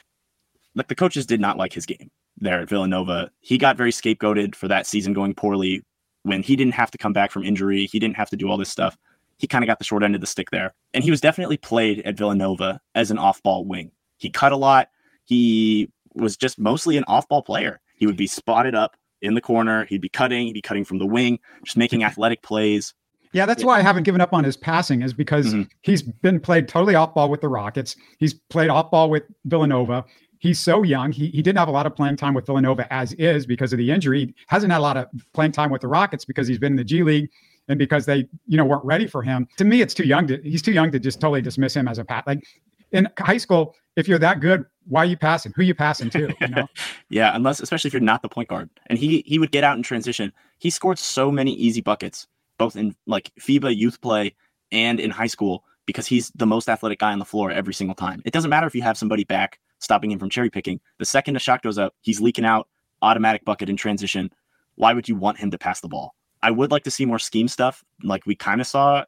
Like 0.75 0.89
the 0.89 0.95
coaches 0.95 1.27
did 1.27 1.41
not 1.41 1.57
like 1.57 1.73
his 1.73 1.87
game 1.87 2.11
there 2.39 2.61
at 2.61 2.69
Villanova. 2.69 3.31
He 3.41 3.59
got 3.59 3.77
very 3.77 3.93
scapegoated 3.93 4.55
for 4.55 4.69
that 4.69 4.87
season 4.87 5.13
going 5.13 5.35
poorly 5.35 5.83
when 6.23 6.43
he 6.43 6.57
didn't 6.57 6.75
have 6.75 6.91
to 6.91 6.99
come 6.99 7.13
back 7.13 7.31
from 7.31 7.45
injury. 7.45 7.87
He 7.87 7.99
didn't 7.99 8.17
have 8.17 8.31
to 8.31 8.37
do 8.37 8.49
all 8.49 8.57
this 8.57 8.71
stuff. 8.71 8.97
He 9.41 9.47
kind 9.47 9.65
of 9.65 9.67
got 9.67 9.79
the 9.79 9.85
short 9.85 10.03
end 10.03 10.15
of 10.15 10.21
the 10.21 10.27
stick 10.27 10.51
there. 10.51 10.75
And 10.93 11.03
he 11.03 11.11
was 11.11 11.21
definitely 11.21 11.57
played 11.57 12.01
at 12.03 12.17
Villanova 12.17 12.81
as 12.95 13.11
an 13.11 13.19
off 13.19 13.43
ball 13.43 13.65
wing. 13.65 13.91
He 14.19 14.29
cut 14.29 14.53
a 14.53 14.57
lot. 14.57 14.91
He 15.25 15.91
was 16.15 16.37
just 16.37 16.59
mostly 16.59 16.97
an 16.97 17.05
off 17.09 17.27
ball 17.29 17.43
player. 17.43 17.81
He 17.97 18.07
would 18.07 18.17
be 18.17 18.27
spotted 18.27 18.75
up 18.75 18.97
in 19.23 19.35
the 19.35 19.41
corner. 19.41 19.87
He'd 19.87 20.01
be 20.01 20.09
cutting. 20.09 20.47
He'd 20.47 20.55
be 20.55 20.63
cutting 20.63 20.85
from 20.85 20.99
the 20.99 21.07
wing, 21.07 21.39
just 21.65 21.77
making 21.77 22.05
athletic 22.05 22.43
plays. 22.43 22.95
Yeah, 23.33 23.47
that's 23.47 23.63
yeah. 23.63 23.69
why 23.69 23.79
I 23.79 23.83
haven't 23.83 24.03
given 24.03 24.21
up 24.21 24.33
on 24.33 24.45
his 24.45 24.57
passing, 24.57 25.03
is 25.03 25.15
because 25.15 25.47
mm-hmm. 25.47 25.63
he's 25.83 26.03
been 26.03 26.41
played 26.41 26.69
totally 26.69 26.95
off 26.95 27.15
ball 27.15 27.31
with 27.31 27.41
the 27.41 27.49
Rockets. 27.49 27.97
He's 28.19 28.35
played 28.35 28.71
off 28.71 28.91
ball 28.91 29.09
with 29.09 29.23
Villanova. 29.45 30.05
He's 30.39 30.59
so 30.59 30.83
young. 30.83 31.13
He, 31.13 31.29
he 31.29 31.43
didn't 31.43 31.59
have 31.59 31.69
a 31.69 31.73
lot 31.73 31.87
of 31.87 31.95
playing 31.95 32.17
time 32.17 32.35
with 32.35 32.47
Villanova 32.47 32.93
as 32.93 33.13
is 33.15 33.47
because 33.47 33.73
of 33.73 33.79
the 33.79 33.91
injury. 33.91 34.27
He 34.27 34.35
hasn't 34.49 34.73
had 34.73 34.79
a 34.79 34.83
lot 34.83 34.97
of 34.97 35.07
playing 35.33 35.53
time 35.53 35.71
with 35.71 35.83
the 35.83 35.89
Rockets 35.89 36.25
because 36.25 36.49
he's 36.49 36.59
been 36.59 36.73
in 36.73 36.77
the 36.77 36.85
G 36.85 37.03
League 37.03 37.31
and 37.71 37.79
because 37.79 38.05
they, 38.05 38.29
you 38.47 38.57
know, 38.57 38.65
weren't 38.65 38.85
ready 38.85 39.07
for 39.07 39.23
him. 39.23 39.49
To 39.57 39.65
me, 39.65 39.81
it's 39.81 39.95
too 39.95 40.05
young 40.05 40.27
to 40.27 40.41
he's 40.43 40.61
too 40.61 40.73
young 40.73 40.91
to 40.91 40.99
just 40.99 41.21
totally 41.21 41.41
dismiss 41.41 41.75
him 41.75 41.89
as 41.89 41.99
a 41.99 42.05
pat. 42.05 42.27
Like 42.27 42.45
in 42.91 43.09
high 43.19 43.37
school, 43.37 43.77
if 43.97 44.09
you're 44.09 44.19
that 44.19 44.41
good, 44.41 44.67
why 44.89 45.03
are 45.03 45.07
you 45.07 45.17
passing? 45.17 45.53
Who 45.55 45.63
are 45.63 45.65
you 45.65 45.75
passing 45.75 46.11
to? 46.11 46.35
You 46.41 46.49
know? 46.49 46.67
yeah, 47.09 47.35
unless 47.35 47.61
especially 47.61 47.89
if 47.89 47.95
you're 47.95 48.01
not 48.01 48.23
the 48.23 48.29
point 48.29 48.49
guard. 48.49 48.69
And 48.89 48.99
he 48.99 49.23
he 49.25 49.39
would 49.39 49.53
get 49.53 49.65
out 49.65 49.77
in 49.77 49.83
transition. 49.85 50.33
He 50.59 50.69
scored 50.69 50.99
so 50.99 51.31
many 51.31 51.55
easy 51.55 51.81
buckets, 51.81 52.27
both 52.59 52.75
in 52.77 52.95
like 53.07 53.31
FIBA 53.41 53.77
youth 53.77 54.01
play 54.01 54.35
and 54.73 54.99
in 54.99 55.11
high 55.11 55.29
school, 55.29 55.65
because 55.87 56.07
he's 56.09 56.31
the 56.35 56.47
most 56.47 56.69
athletic 56.69 56.99
guy 56.99 57.13
on 57.13 57.21
the 57.21 57.25
floor 57.25 57.53
every 57.53 57.73
single 57.73 57.95
time. 57.95 58.21
It 58.25 58.33
doesn't 58.33 58.51
matter 58.51 58.67
if 58.67 58.75
you 58.75 58.83
have 58.83 58.99
somebody 58.99 59.25
back 59.25 59.61
stopping 59.79 60.11
him 60.11 60.19
from 60.19 60.29
cherry 60.29 60.51
picking. 60.51 60.81
The 60.99 61.05
second 61.05 61.37
a 61.37 61.39
shot 61.39 61.63
goes 61.63 61.79
up, 61.79 61.95
he's 62.03 62.21
leaking 62.21 62.45
out, 62.45 62.69
automatic 63.01 63.45
bucket 63.45 63.71
in 63.71 63.77
transition. 63.77 64.31
Why 64.75 64.93
would 64.93 65.09
you 65.09 65.15
want 65.15 65.39
him 65.39 65.51
to 65.53 65.59
pass 65.59 65.81
the 65.81 65.89
ball? 65.89 66.15
I 66.43 66.51
would 66.51 66.71
like 66.71 66.85
to 66.85 66.91
see 66.91 67.05
more 67.05 67.19
scheme 67.19 67.49
stuff, 67.49 67.85
like 68.03 68.27
we 68.27 68.35
kind 68.35 68.61
of 68.61 68.67
saw 68.67 69.05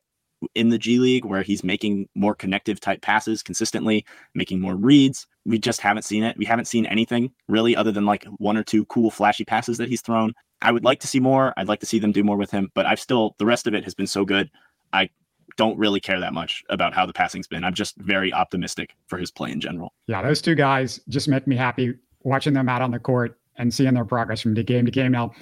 in 0.55 0.71
the 0.71 0.79
G 0.79 0.99
League, 0.99 1.25
where 1.25 1.43
he's 1.43 1.63
making 1.63 2.09
more 2.15 2.35
connective 2.35 2.81
type 2.81 3.01
passes 3.01 3.43
consistently, 3.43 4.05
making 4.35 4.61
more 4.61 4.75
reads. 4.75 5.27
We 5.45 5.59
just 5.59 5.81
haven't 5.81 6.03
seen 6.03 6.25
it. 6.25 6.37
We 6.37 6.45
haven't 6.45 6.67
seen 6.67 6.87
anything 6.87 7.33
really 7.49 7.77
other 7.77 7.93
than 7.93 8.07
like 8.07 8.25
one 8.39 8.57
or 8.57 8.63
two 8.63 8.85
cool 8.87 9.11
flashy 9.11 9.45
passes 9.45 9.79
that 9.79 9.89
he's 9.89 10.03
thrown. 10.03 10.33
I 10.61 10.73
would 10.73 10.85
like 10.85 11.01
to 11.01 11.07
see 11.07 11.21
more. 11.21 11.53
I'd 11.57 11.69
like 11.69 11.81
to 11.81 11.87
see 11.87 11.99
them 11.99 12.13
do 12.13 12.25
more 12.25 12.37
with 12.37 12.51
him, 12.51 12.71
but 12.75 12.87
I've 12.87 13.01
still 13.01 13.35
the 13.39 13.47
rest 13.47 13.67
of 13.67 13.75
it 13.75 13.85
has 13.85 13.95
been 13.95 14.07
so 14.07 14.25
good. 14.25 14.51
I 14.93 15.11
don't 15.57 15.79
really 15.79 16.01
care 16.01 16.21
that 16.21 16.33
much 16.33 16.63
about 16.71 16.95
how 16.95 17.07
the 17.07 17.13
passing's 17.13 17.47
been. 17.47 17.65
I'm 17.65 17.75
just 17.75 17.97
very 17.97 18.33
optimistic 18.33 18.95
for 19.07 19.19
his 19.19 19.31
play 19.31 19.51
in 19.51 19.61
general. 19.61 19.93
Yeah, 20.07 20.23
those 20.23 20.41
two 20.41 20.55
guys 20.55 21.01
just 21.09 21.29
make 21.29 21.47
me 21.47 21.57
happy 21.57 21.95
watching 22.23 22.55
them 22.55 22.69
out 22.69 22.83
on 22.83 22.91
the 22.91 22.99
court 22.99 23.39
and 23.57 23.73
seeing 23.73 23.95
their 23.95 24.05
progress 24.05 24.41
from 24.41 24.55
the 24.55 24.63
game 24.63 24.87
to 24.87 24.93
game. 24.93 25.13
Now, 25.13 25.33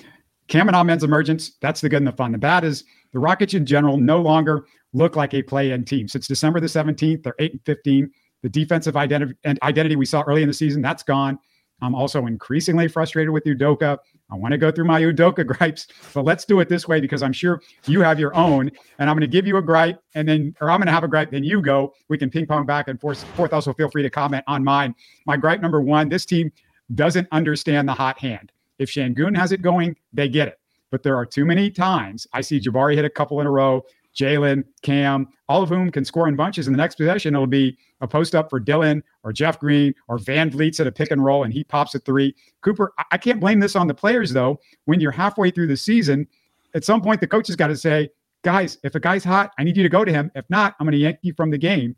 Cam 0.50 0.66
and 0.66 0.76
Amen's 0.76 1.04
emergence, 1.04 1.52
that's 1.60 1.80
the 1.80 1.88
good 1.88 1.98
and 1.98 2.06
the 2.08 2.12
fun. 2.12 2.32
The 2.32 2.38
bad 2.38 2.64
is 2.64 2.82
the 3.12 3.20
Rockets 3.20 3.54
in 3.54 3.64
general 3.64 3.96
no 3.96 4.20
longer 4.20 4.66
look 4.92 5.14
like 5.14 5.32
a 5.32 5.42
play-in 5.42 5.84
team. 5.84 6.08
Since 6.08 6.26
December 6.26 6.58
the 6.58 6.66
17th, 6.66 7.22
they're 7.22 7.36
8 7.38 7.52
and 7.52 7.60
15. 7.64 8.10
The 8.42 8.48
defensive 8.48 8.96
identity 8.96 9.34
and 9.44 9.60
identity 9.62 9.94
we 9.94 10.06
saw 10.06 10.22
early 10.26 10.42
in 10.42 10.48
the 10.48 10.54
season, 10.54 10.82
that's 10.82 11.04
gone. 11.04 11.38
I'm 11.82 11.94
also 11.94 12.26
increasingly 12.26 12.88
frustrated 12.88 13.30
with 13.30 13.44
Udoka. 13.44 13.98
I 14.30 14.34
want 14.34 14.50
to 14.50 14.58
go 14.58 14.72
through 14.72 14.86
my 14.86 15.00
Udoka 15.00 15.46
gripes, 15.58 15.86
but 16.12 16.24
let's 16.24 16.44
do 16.44 16.58
it 16.58 16.68
this 16.68 16.88
way 16.88 17.00
because 17.00 17.22
I'm 17.22 17.32
sure 17.32 17.62
you 17.86 18.00
have 18.00 18.18
your 18.18 18.34
own. 18.34 18.72
And 18.98 19.08
I'm 19.08 19.14
going 19.14 19.20
to 19.20 19.32
give 19.32 19.46
you 19.46 19.56
a 19.56 19.62
gripe, 19.62 20.02
and 20.16 20.28
then, 20.28 20.56
or 20.60 20.68
I'm 20.68 20.80
going 20.80 20.86
to 20.86 20.92
have 20.92 21.04
a 21.04 21.08
gripe, 21.08 21.30
then 21.30 21.44
you 21.44 21.62
go. 21.62 21.94
We 22.08 22.18
can 22.18 22.28
ping 22.28 22.46
pong 22.46 22.66
back 22.66 22.88
and 22.88 23.00
forth. 23.00 23.24
Also 23.52 23.72
feel 23.72 23.88
free 23.88 24.02
to 24.02 24.10
comment 24.10 24.42
on 24.48 24.64
mine. 24.64 24.96
My 25.26 25.36
gripe 25.36 25.60
number 25.60 25.80
one: 25.80 26.08
this 26.08 26.26
team 26.26 26.50
doesn't 26.96 27.28
understand 27.30 27.88
the 27.88 27.94
hot 27.94 28.18
hand. 28.18 28.50
If 28.80 28.90
Sengun 28.90 29.36
has 29.36 29.52
it 29.52 29.62
going, 29.62 29.94
they 30.12 30.28
get 30.28 30.48
it. 30.48 30.58
But 30.90 31.04
there 31.04 31.16
are 31.16 31.26
too 31.26 31.44
many 31.44 31.70
times 31.70 32.26
I 32.32 32.40
see 32.40 32.58
Jabari 32.58 32.96
hit 32.96 33.04
a 33.04 33.10
couple 33.10 33.40
in 33.40 33.46
a 33.46 33.50
row. 33.50 33.84
Jalen, 34.16 34.64
Cam, 34.82 35.28
all 35.48 35.62
of 35.62 35.68
whom 35.68 35.88
can 35.92 36.04
score 36.04 36.26
in 36.26 36.34
bunches. 36.34 36.66
In 36.66 36.72
the 36.72 36.78
next 36.78 36.96
possession, 36.96 37.34
it'll 37.34 37.46
be 37.46 37.78
a 38.00 38.08
post 38.08 38.34
up 38.34 38.50
for 38.50 38.58
Dillon 38.58 39.04
or 39.22 39.32
Jeff 39.32 39.60
Green 39.60 39.94
or 40.08 40.18
VanVleet's 40.18 40.80
at 40.80 40.88
a 40.88 40.92
pick 40.92 41.12
and 41.12 41.24
roll 41.24 41.44
and 41.44 41.52
he 41.52 41.62
pops 41.62 41.94
a 41.94 42.00
three. 42.00 42.34
Cooper, 42.62 42.92
I 43.12 43.18
can't 43.18 43.38
blame 43.38 43.60
this 43.60 43.76
on 43.76 43.86
the 43.86 43.94
players 43.94 44.32
though. 44.32 44.58
When 44.86 44.98
you're 44.98 45.12
halfway 45.12 45.50
through 45.50 45.68
the 45.68 45.76
season, 45.76 46.26
at 46.74 46.84
some 46.84 47.00
point 47.00 47.20
the 47.20 47.28
coach 47.28 47.46
has 47.46 47.56
got 47.56 47.68
to 47.68 47.76
say, 47.76 48.08
guys, 48.42 48.78
if 48.82 48.94
a 48.96 49.00
guy's 49.00 49.22
hot, 49.22 49.52
I 49.58 49.64
need 49.64 49.76
you 49.76 49.82
to 49.82 49.88
go 49.88 50.04
to 50.04 50.10
him. 50.10 50.32
If 50.34 50.48
not, 50.50 50.74
I'm 50.80 50.86
going 50.86 50.92
to 50.92 50.98
yank 50.98 51.18
you 51.22 51.34
from 51.34 51.50
the 51.50 51.58
game. 51.58 51.94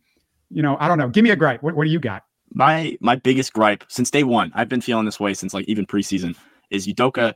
You 0.50 0.62
know, 0.62 0.76
I 0.80 0.88
don't 0.88 0.98
know. 0.98 1.08
Give 1.08 1.24
me 1.24 1.30
a 1.30 1.36
gripe. 1.36 1.62
What, 1.62 1.76
what 1.76 1.84
do 1.84 1.90
you 1.90 2.00
got? 2.00 2.24
My 2.54 2.98
my 3.00 3.16
biggest 3.16 3.54
gripe 3.54 3.84
since 3.88 4.10
day 4.10 4.24
one, 4.24 4.52
I've 4.54 4.68
been 4.68 4.82
feeling 4.82 5.06
this 5.06 5.18
way 5.18 5.32
since 5.32 5.54
like 5.54 5.64
even 5.66 5.86
preseason, 5.86 6.36
is 6.72 6.86
Udoka 6.86 7.34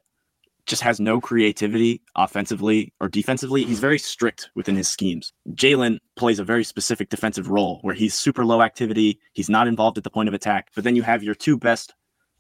just 0.66 0.83
has 0.83 0.99
no 0.99 1.21
creativity 1.21 2.02
offensively 2.16 2.93
or 3.00 3.09
defensively. 3.09 3.64
He's 3.64 3.78
very 3.78 3.99
strict 3.99 4.50
within 4.57 4.75
his 4.75 4.88
schemes. 4.88 5.33
Jalen 5.50 5.99
plays 6.16 6.40
a 6.40 6.45
very 6.45 6.64
specific 6.64 7.09
defensive 7.09 7.49
role 7.49 7.78
where 7.83 7.95
he's 7.95 8.14
super 8.14 8.45
low 8.45 8.62
activity. 8.62 9.21
He's 9.33 9.49
not 9.49 9.69
involved 9.69 9.97
at 9.97 10.05
the 10.05 10.11
point 10.11 10.28
of 10.28 10.35
attack. 10.35 10.71
But 10.75 10.83
then 10.83 10.97
you 10.97 11.02
have 11.02 11.23
your 11.23 11.37
two 11.37 11.57
best 11.57 11.95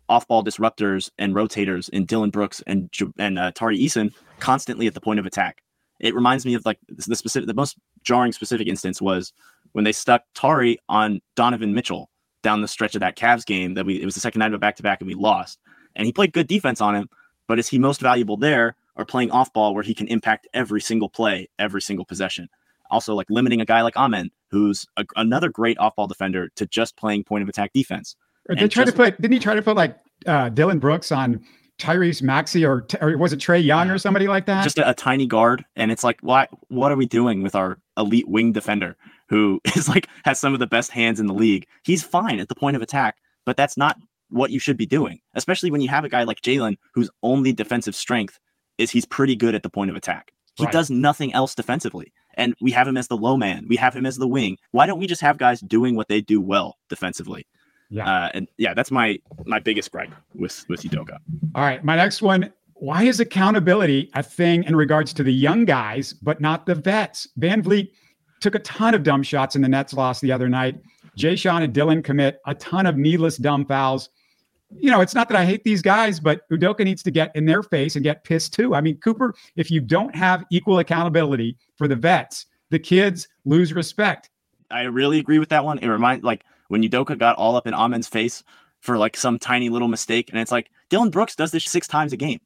off-ball 0.08 0.44
disruptors 0.44 1.10
and 1.18 1.34
rotators 1.34 1.88
in 1.90 2.04
Dillon 2.04 2.30
Brooks 2.30 2.62
and 2.66 2.92
and 3.18 3.38
uh, 3.38 3.52
Tari 3.52 3.78
Eason 3.78 4.12
constantly 4.40 4.86
at 4.86 4.94
the 4.94 5.00
point 5.00 5.20
of 5.20 5.26
attack. 5.26 5.62
It 6.00 6.14
reminds 6.14 6.44
me 6.44 6.54
of 6.54 6.66
like 6.66 6.78
the 6.88 7.16
specific, 7.16 7.46
the 7.46 7.54
most 7.54 7.76
jarring 8.02 8.32
specific 8.32 8.66
instance 8.68 9.00
was 9.00 9.32
when 9.72 9.84
they 9.84 9.92
stuck 9.92 10.22
Tari 10.34 10.78
on 10.88 11.20
Donovan 11.36 11.74
Mitchell 11.74 12.10
down 12.42 12.60
the 12.60 12.68
stretch 12.68 12.94
of 12.94 13.00
that 13.00 13.16
Cavs 13.16 13.44
game 13.44 13.74
that 13.74 13.86
we 13.86 14.00
it 14.00 14.04
was 14.04 14.14
the 14.14 14.20
second 14.20 14.40
night 14.40 14.48
of 14.48 14.54
a 14.54 14.58
back 14.58 14.76
to 14.76 14.82
back 14.82 15.00
and 15.00 15.08
we 15.08 15.14
lost. 15.14 15.58
And 15.96 16.06
he 16.06 16.12
played 16.12 16.32
good 16.32 16.46
defense 16.46 16.80
on 16.80 16.94
him, 16.94 17.08
but 17.48 17.58
is 17.58 17.68
he 17.68 17.78
most 17.78 18.00
valuable 18.00 18.36
there 18.36 18.76
or 18.94 19.04
playing 19.04 19.30
off 19.32 19.52
ball 19.52 19.74
where 19.74 19.82
he 19.82 19.94
can 19.94 20.06
impact 20.06 20.46
every 20.54 20.80
single 20.80 21.08
play, 21.08 21.48
every 21.58 21.82
single 21.82 22.04
possession? 22.04 22.48
Also, 22.90 23.14
like 23.14 23.26
limiting 23.28 23.60
a 23.60 23.64
guy 23.64 23.82
like 23.82 23.96
Amen, 23.96 24.30
who's 24.50 24.86
a, 24.96 25.04
another 25.16 25.48
great 25.48 25.78
off 25.78 25.96
ball 25.96 26.06
defender, 26.06 26.50
to 26.54 26.66
just 26.66 26.96
playing 26.96 27.24
point 27.24 27.42
of 27.42 27.48
attack 27.48 27.72
defense. 27.72 28.14
Or 28.48 28.54
try 28.54 28.66
just, 28.68 28.86
to 28.86 28.92
put? 28.92 29.20
Didn't 29.20 29.32
he 29.32 29.40
try 29.40 29.56
to 29.56 29.62
put 29.62 29.76
like 29.76 29.98
uh, 30.24 30.50
Dillon 30.50 30.78
Brooks 30.78 31.10
on 31.10 31.44
Tyrese 31.78 32.22
Maxey 32.22 32.64
or, 32.64 32.86
or 33.00 33.18
was 33.18 33.32
it 33.32 33.40
Trae 33.40 33.62
Young 33.62 33.90
or 33.90 33.98
somebody 33.98 34.28
like 34.28 34.46
that? 34.46 34.62
Just 34.62 34.78
a, 34.78 34.88
a, 34.88 34.94
tiny 34.94 35.26
guard, 35.26 35.64
and 35.74 35.90
it's 35.90 36.04
like, 36.04 36.20
what? 36.20 36.48
What 36.68 36.92
are 36.92 36.96
we 36.96 37.06
doing 37.06 37.42
with 37.42 37.54
our 37.54 37.78
elite 37.96 38.28
wing 38.28 38.52
defender 38.52 38.96
who 39.28 39.60
is 39.76 39.88
like 39.88 40.08
has 40.24 40.38
some 40.38 40.54
of 40.54 40.60
the 40.60 40.66
best 40.66 40.90
hands 40.90 41.20
in 41.20 41.26
the 41.26 41.34
league? 41.34 41.66
He's 41.82 42.02
fine 42.02 42.38
at 42.40 42.48
the 42.48 42.54
point 42.54 42.76
of 42.76 42.82
attack, 42.82 43.16
but 43.44 43.56
that's 43.56 43.76
not 43.76 43.98
what 44.30 44.50
you 44.50 44.58
should 44.58 44.76
be 44.76 44.86
doing, 44.86 45.20
especially 45.34 45.70
when 45.70 45.80
you 45.80 45.88
have 45.88 46.04
a 46.04 46.08
guy 46.08 46.24
like 46.24 46.40
Jalen 46.40 46.76
whose 46.94 47.10
only 47.22 47.52
defensive 47.52 47.94
strength 47.94 48.38
is 48.78 48.90
he's 48.90 49.06
pretty 49.06 49.36
good 49.36 49.54
at 49.54 49.62
the 49.62 49.70
point 49.70 49.90
of 49.90 49.96
attack. 49.96 50.32
He 50.54 50.64
right. 50.64 50.72
does 50.72 50.90
nothing 50.90 51.32
else 51.34 51.54
defensively. 51.54 52.12
And 52.34 52.54
we 52.60 52.70
have 52.72 52.88
him 52.88 52.96
as 52.96 53.08
the 53.08 53.16
low 53.16 53.36
man. 53.36 53.66
We 53.68 53.76
have 53.76 53.94
him 53.94 54.06
as 54.06 54.16
the 54.16 54.28
wing. 54.28 54.58
Why 54.72 54.86
don't 54.86 54.98
we 54.98 55.06
just 55.06 55.20
have 55.22 55.38
guys 55.38 55.60
doing 55.60 55.96
what 55.96 56.08
they 56.08 56.20
do 56.20 56.40
well 56.40 56.76
defensively? 56.88 57.46
Yeah. 57.88 58.08
Uh, 58.08 58.30
and 58.34 58.48
yeah, 58.58 58.74
that's 58.74 58.90
my 58.90 59.18
my 59.44 59.58
biggest 59.58 59.92
gripe 59.92 60.12
with 60.34 60.64
with 60.68 60.82
Udoka. 60.82 61.18
All 61.54 61.62
right. 61.62 61.82
My 61.84 61.96
next 61.96 62.20
one. 62.22 62.52
Why 62.78 63.04
is 63.04 63.20
accountability 63.20 64.10
a 64.14 64.22
thing 64.22 64.64
in 64.64 64.76
regards 64.76 65.14
to 65.14 65.22
the 65.22 65.32
young 65.32 65.64
guys, 65.64 66.12
but 66.12 66.42
not 66.42 66.66
the 66.66 66.74
vets? 66.74 67.26
VanVleet 67.40 67.88
took 68.40 68.54
a 68.54 68.58
ton 68.58 68.92
of 68.92 69.02
dumb 69.02 69.22
shots 69.22 69.56
in 69.56 69.62
the 69.62 69.68
Nets 69.68 69.94
loss 69.94 70.20
the 70.20 70.30
other 70.30 70.46
night. 70.46 70.78
Jae'Sean 71.16 71.62
and 71.62 71.72
Dillon 71.72 72.02
commit 72.02 72.38
a 72.46 72.54
ton 72.54 72.84
of 72.84 72.98
needless 72.98 73.38
dumb 73.38 73.64
fouls 73.64 74.10
you 74.70 74.90
know, 74.90 75.00
it's 75.00 75.14
not 75.14 75.28
that 75.28 75.36
I 75.36 75.44
hate 75.44 75.64
these 75.64 75.82
guys, 75.82 76.18
but 76.18 76.48
Udoka 76.50 76.84
needs 76.84 77.02
to 77.04 77.10
get 77.10 77.34
in 77.36 77.46
their 77.46 77.62
face 77.62 77.96
and 77.96 78.02
get 78.02 78.24
pissed 78.24 78.52
too. 78.52 78.74
I 78.74 78.80
mean, 78.80 78.96
Cooper, 78.98 79.34
if 79.54 79.70
you 79.70 79.80
don't 79.80 80.14
have 80.14 80.44
equal 80.50 80.78
accountability 80.78 81.56
for 81.76 81.86
the 81.86 81.96
vets, 81.96 82.46
the 82.70 82.78
kids 82.78 83.28
lose 83.44 83.72
respect. 83.72 84.30
I 84.70 84.82
really 84.82 85.18
agree 85.18 85.38
with 85.38 85.48
that 85.50 85.64
one. 85.64 85.78
It 85.78 85.88
reminds 85.88 86.24
like 86.24 86.44
when 86.68 86.82
Udoka 86.82 87.16
got 87.16 87.36
all 87.36 87.56
up 87.56 87.66
in 87.66 87.74
Amen's 87.74 88.08
face 88.08 88.42
for 88.80 88.98
like 88.98 89.16
some 89.16 89.38
tiny 89.38 89.68
little 89.68 89.88
mistake, 89.88 90.30
and 90.30 90.38
it's 90.40 90.52
like 90.52 90.70
Dillon 90.88 91.10
Brooks 91.10 91.36
does 91.36 91.52
this 91.52 91.64
six 91.64 91.86
times 91.86 92.12
a 92.12 92.16
game. 92.16 92.40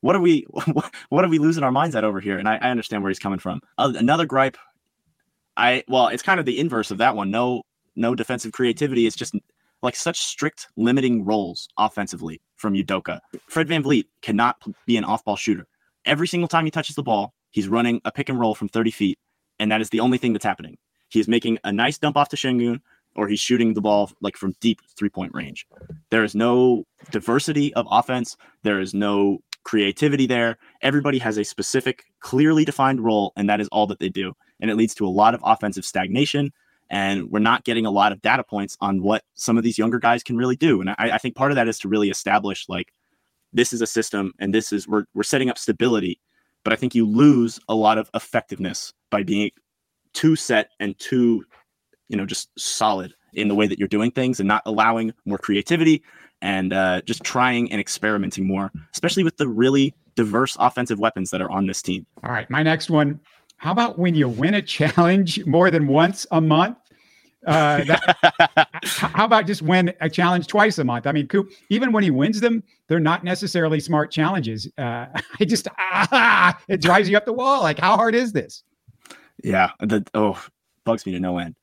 What 0.00 0.16
are 0.16 0.20
we? 0.20 0.46
What 1.08 1.24
are 1.24 1.28
we 1.28 1.38
losing 1.38 1.64
our 1.64 1.72
minds 1.72 1.94
at 1.96 2.04
over 2.04 2.20
here? 2.20 2.38
And 2.38 2.48
I, 2.48 2.56
I 2.56 2.70
understand 2.70 3.02
where 3.02 3.10
he's 3.10 3.18
coming 3.18 3.38
from. 3.38 3.60
Uh, 3.78 3.92
another 3.96 4.26
gripe. 4.26 4.56
I 5.56 5.84
well, 5.88 6.08
it's 6.08 6.22
kind 6.22 6.40
of 6.40 6.46
the 6.46 6.58
inverse 6.58 6.90
of 6.90 6.98
that 6.98 7.16
one. 7.16 7.30
No, 7.30 7.62
no 7.96 8.14
defensive 8.14 8.52
creativity. 8.52 9.06
It's 9.06 9.16
just 9.16 9.34
like 9.82 9.96
such 9.96 10.20
strict 10.20 10.68
limiting 10.76 11.24
roles 11.24 11.68
offensively 11.78 12.40
from 12.56 12.74
Udoka. 12.74 13.20
Fred 13.48 13.68
VanVleet 13.68 14.04
cannot 14.22 14.62
be 14.86 14.96
an 14.96 15.04
off 15.04 15.24
ball 15.24 15.36
shooter. 15.36 15.66
Every 16.04 16.28
single 16.28 16.48
time 16.48 16.64
he 16.64 16.70
touches 16.70 16.96
the 16.96 17.02
ball, 17.02 17.34
he's 17.50 17.68
running 17.68 18.00
a 18.04 18.12
pick 18.12 18.28
and 18.28 18.38
roll 18.38 18.54
from 18.54 18.68
30 18.68 18.90
feet, 18.90 19.18
and 19.58 19.70
that 19.70 19.80
is 19.80 19.90
the 19.90 20.00
only 20.00 20.18
thing 20.18 20.32
that's 20.32 20.44
happening. 20.44 20.76
He 21.08 21.20
is 21.20 21.28
making 21.28 21.58
a 21.64 21.72
nice 21.72 21.98
dump 21.98 22.16
off 22.16 22.28
to 22.30 22.36
Sengun, 22.36 22.80
or 23.14 23.28
he's 23.28 23.40
shooting 23.40 23.74
the 23.74 23.80
ball 23.80 24.10
like 24.20 24.36
from 24.36 24.54
deep 24.60 24.80
three 24.96 25.10
point 25.10 25.34
range. 25.34 25.66
There 26.10 26.24
is 26.24 26.34
no 26.34 26.84
diversity 27.10 27.74
of 27.74 27.86
offense. 27.90 28.36
There 28.62 28.80
is 28.80 28.94
no 28.94 29.40
creativity 29.64 30.26
there. 30.26 30.58
Everybody 30.80 31.18
has 31.18 31.38
a 31.38 31.44
specific, 31.44 32.04
clearly 32.20 32.64
defined 32.64 33.00
role, 33.00 33.32
and 33.36 33.48
that 33.48 33.60
is 33.60 33.68
all 33.68 33.86
that 33.88 34.00
they 34.00 34.08
do. 34.08 34.32
And 34.60 34.70
it 34.70 34.76
leads 34.76 34.94
to 34.96 35.06
a 35.06 35.08
lot 35.08 35.34
of 35.34 35.40
offensive 35.44 35.84
stagnation. 35.84 36.52
And 36.92 37.30
we're 37.30 37.38
not 37.40 37.64
getting 37.64 37.86
a 37.86 37.90
lot 37.90 38.12
of 38.12 38.20
data 38.20 38.44
points 38.44 38.76
on 38.82 39.02
what 39.02 39.24
some 39.32 39.56
of 39.56 39.64
these 39.64 39.78
younger 39.78 39.98
guys 39.98 40.22
can 40.22 40.36
really 40.36 40.56
do. 40.56 40.80
And 40.82 40.90
I, 40.90 40.94
I 40.98 41.18
think 41.18 41.34
part 41.34 41.50
of 41.50 41.56
that 41.56 41.66
is 41.66 41.78
to 41.80 41.88
really 41.88 42.10
establish 42.10 42.68
like 42.68 42.92
this 43.52 43.72
is 43.72 43.80
a 43.80 43.86
system 43.86 44.34
and 44.38 44.54
this 44.54 44.72
is 44.72 44.86
we're 44.86 45.06
we're 45.14 45.22
setting 45.22 45.48
up 45.48 45.56
stability. 45.56 46.20
But 46.64 46.74
I 46.74 46.76
think 46.76 46.94
you 46.94 47.06
lose 47.06 47.58
a 47.66 47.74
lot 47.74 47.96
of 47.96 48.10
effectiveness 48.14 48.92
by 49.10 49.22
being 49.22 49.50
too 50.12 50.36
set 50.36 50.68
and 50.78 50.96
too, 50.98 51.44
you 52.08 52.16
know, 52.16 52.26
just 52.26 52.50
solid 52.58 53.14
in 53.32 53.48
the 53.48 53.54
way 53.54 53.66
that 53.66 53.78
you're 53.78 53.88
doing 53.88 54.10
things 54.10 54.38
and 54.38 54.46
not 54.46 54.62
allowing 54.66 55.14
more 55.24 55.38
creativity 55.38 56.04
and 56.42 56.74
uh, 56.74 57.00
just 57.02 57.24
trying 57.24 57.72
and 57.72 57.80
experimenting 57.80 58.46
more, 58.46 58.70
especially 58.92 59.24
with 59.24 59.38
the 59.38 59.48
really 59.48 59.94
diverse 60.14 60.58
offensive 60.60 60.98
weapons 60.98 61.30
that 61.30 61.40
are 61.40 61.50
on 61.50 61.66
this 61.66 61.80
team. 61.80 62.04
All 62.22 62.30
right, 62.30 62.48
my 62.50 62.62
next 62.62 62.90
one. 62.90 63.18
How 63.56 63.70
about 63.70 63.98
when 63.98 64.14
you 64.14 64.28
win 64.28 64.54
a 64.54 64.62
challenge 64.62 65.46
more 65.46 65.70
than 65.70 65.86
once 65.86 66.26
a 66.32 66.40
month? 66.40 66.76
Uh, 67.46 67.84
that, 67.84 68.68
how 68.84 69.24
about 69.24 69.46
just 69.46 69.62
win 69.62 69.92
a 70.00 70.08
challenge 70.08 70.46
twice 70.46 70.78
a 70.78 70.84
month? 70.84 71.06
I 71.06 71.12
mean, 71.12 71.26
Coop, 71.26 71.50
even 71.70 71.92
when 71.92 72.04
he 72.04 72.10
wins 72.10 72.40
them, 72.40 72.62
they're 72.88 73.00
not 73.00 73.24
necessarily 73.24 73.80
smart 73.80 74.10
challenges. 74.10 74.68
Uh, 74.78 75.06
I 75.40 75.44
just 75.44 75.68
ah, 75.78 76.58
it 76.68 76.80
drives 76.80 77.08
you 77.08 77.16
up 77.16 77.24
the 77.24 77.32
wall. 77.32 77.62
Like, 77.62 77.78
how 77.78 77.96
hard 77.96 78.14
is 78.14 78.32
this? 78.32 78.62
Yeah, 79.42 79.70
the 79.80 80.06
oh 80.14 80.42
bugs 80.84 81.04
me 81.06 81.12
to 81.12 81.20
no 81.20 81.38
end. 81.38 81.56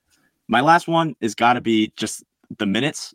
My 0.48 0.62
last 0.62 0.88
one 0.88 1.16
is 1.22 1.36
got 1.36 1.54
to 1.54 1.62
be 1.62 1.94
just 1.96 2.24
the 2.58 2.66
minutes 2.66 3.14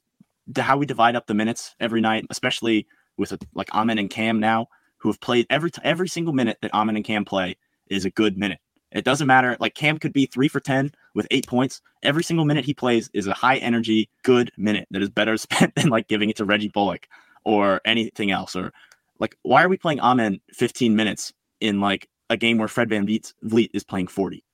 how 0.56 0.76
we 0.76 0.87
divide 0.87 1.16
up 1.16 1.26
the 1.26 1.35
minutes 1.35 1.75
every 1.80 2.00
night, 2.00 2.26
especially 2.30 2.87
with 3.16 3.33
a, 3.33 3.38
like 3.54 3.75
Amen 3.75 3.99
and 3.99 4.11
Cam 4.11 4.40
now, 4.40 4.68
who 4.99 5.09
have 5.09 5.21
played 5.21 5.47
every 5.50 5.71
every 5.83 6.09
single 6.09 6.33
minute 6.33 6.59
that 6.62 6.73
Amen 6.73 6.97
and 6.97 7.04
Cam 7.04 7.25
play 7.25 7.56
is 7.88 8.04
a 8.04 8.11
good 8.11 8.38
minute. 8.38 8.59
It 8.95 9.05
doesn't 9.05 9.27
matter. 9.27 9.57
Like 9.59 9.75
Cam 9.75 9.99
could 9.99 10.13
be 10.13 10.27
three 10.27 10.49
for 10.49 10.61
ten 10.61 10.93
with 11.15 11.27
eight 11.31 11.47
points. 11.47 11.83
Every 12.03 12.23
single 12.23 12.45
minute 12.45 12.65
he 12.65 12.73
plays 12.73 13.11
is 13.13 13.27
a 13.27 13.35
high 13.35 13.57
energy, 13.57 14.09
good 14.23 14.53
minute 14.57 14.87
that 14.93 15.03
is 15.03 15.11
better 15.11 15.37
spent 15.37 15.75
than 15.75 15.89
like 15.89 16.09
giving 16.09 16.31
it 16.31 16.37
to 16.37 16.45
Reggie 16.45 16.69
Bullock 16.69 17.09
or 17.45 17.81
anything 17.85 18.31
else. 18.31 18.57
Or 18.57 18.73
like, 19.19 19.37
why 19.43 19.63
are 19.65 19.69
we 19.69 19.77
playing 19.77 20.01
Amen 20.01 20.41
15 20.53 20.95
minutes 20.97 21.33
in 21.61 21.81
like 21.81 22.09
a 22.31 22.37
game 22.37 22.57
where 22.57 22.69
Fred 22.69 22.89
VanVleet 22.89 23.71
is 23.75 23.85
playing 23.85 24.07
40? 24.07 24.45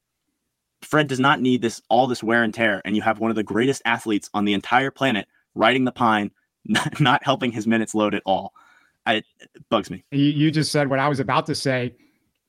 Fred 0.83 1.07
does 1.07 1.21
not 1.21 1.41
need 1.41 1.61
this 1.61 1.83
all 1.91 2.07
this 2.07 2.23
wear 2.23 2.43
and 2.43 2.55
tear, 2.55 2.81
and 2.85 2.97
you 2.97 3.03
have 3.03 3.21
one 3.21 3.31
of 3.31 3.37
the 3.37 3.43
greatest 3.43 3.83
athletes 3.85 4.31
on 4.33 4.47
the 4.47 4.55
entire 4.55 4.91
planet 4.91 5.29
riding 5.55 5.85
the 5.85 5.93
pine, 5.93 6.31
not, 6.65 7.01
not 7.01 7.25
helping 7.25 7.53
his 7.53 7.67
minutes 7.67 7.95
load 7.95 8.15
at 8.15 8.23
all. 8.25 8.55
I, 9.07 9.15
it 9.17 9.27
bugs 9.69 9.91
me. 9.91 10.05
You, 10.11 10.25
you 10.25 10.51
just 10.51 10.73
said 10.73 10.89
what 10.89 10.99
I 10.99 11.09
was 11.09 11.21
about 11.21 11.47
to 11.47 11.55
say. 11.55 11.95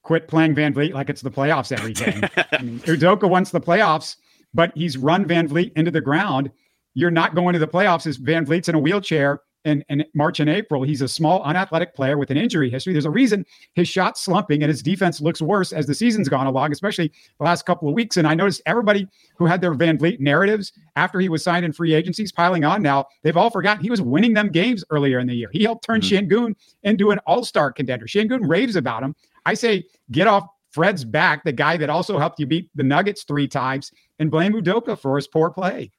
Quit 0.04 0.28
playing 0.28 0.56
VanVleet 0.56 0.94
like 0.94 1.10
it's 1.10 1.22
the 1.22 1.32
playoffs 1.32 1.72
every 1.72 1.94
game. 1.94 2.24
I 2.52 2.62
mean, 2.62 2.80
Udoka 2.80 3.30
wants 3.30 3.52
the 3.52 3.62
playoffs, 3.62 4.16
but 4.54 4.72
he's 4.76 4.98
run 4.98 5.26
VanVleet 5.26 5.74
into 5.76 5.92
the 5.92 6.02
ground. 6.02 6.52
You're 6.94 7.12
not 7.12 7.36
going 7.36 7.54
to 7.54 7.60
the 7.60 7.68
playoffs 7.68 8.08
as 8.08 8.18
VanVleet's 8.18 8.68
in 8.68 8.76
a 8.76 8.80
wheelchair 8.80 9.42
in, 9.66 9.84
in 9.90 10.04
March 10.14 10.40
and 10.40 10.50
April. 10.50 10.84
He's 10.84 11.02
a 11.02 11.08
small, 11.08 11.42
unathletic 11.44 11.94
player 11.96 12.18
with 12.18 12.32
an 12.32 12.38
injury 12.38 12.70
history. 12.70 12.94
There's 12.94 13.06
a 13.06 13.12
reason 13.12 13.46
his 13.74 13.88
shot's 13.88 14.22
slumping 14.22 14.64
and 14.64 14.70
his 14.70 14.82
defense 14.82 15.22
looks 15.22 15.42
worse 15.42 15.72
as 15.72 15.86
the 15.86 15.94
season's 15.94 16.30
gone 16.30 16.48
along, 16.48 16.72
especially 16.72 17.12
the 17.38 17.44
last 17.44 17.66
couple 17.66 17.88
of 17.88 17.94
weeks. 17.94 18.18
And 18.18 18.28
I 18.28 18.34
noticed 18.34 18.62
everybody 18.66 19.08
who 19.38 19.46
had 19.46 19.62
their 19.62 19.74
VanVleet 19.74 20.20
narratives 20.20 20.72
after 20.96 21.20
he 21.20 21.30
was 21.30 21.44
signed 21.44 21.66
in 21.66 21.74
free 21.74 21.94
agencies 21.94 22.32
piling 22.32 22.64
on 22.64 22.82
now, 22.82 23.06
they've 23.24 23.38
all 23.38 23.50
forgotten 23.50 23.84
he 23.84 23.92
was 23.92 24.02
winning 24.02 24.34
them 24.34 24.50
games 24.50 24.84
earlier 24.90 25.20
in 25.20 25.28
the 25.28 25.36
year. 25.36 25.50
He 25.52 25.64
helped 25.64 25.86
turn 25.86 26.02
mm-hmm. 26.02 26.28
Sengun 26.28 26.56
into 26.84 27.12
an 27.12 27.20
all 27.20 27.46
star 27.46 27.72
contender. 27.72 28.06
Sengun 28.06 28.48
raves 28.48 28.76
about 28.76 29.04
him. 29.04 29.16
I 29.46 29.54
say, 29.54 29.86
get 30.12 30.28
off 30.28 30.48
Fred's 30.72 31.04
back, 31.04 31.44
the 31.44 31.52
guy 31.52 31.78
that 31.78 31.90
also 31.90 32.18
helped 32.18 32.40
you 32.40 32.46
beat 32.46 32.70
the 32.76 32.84
Nuggets 32.84 33.24
three 33.24 33.48
times, 33.48 33.92
and 34.20 34.32
blame 34.32 34.54
Udoka 34.54 34.98
for 34.98 35.18
his 35.18 35.28
poor 35.28 35.50
play. 35.50 35.92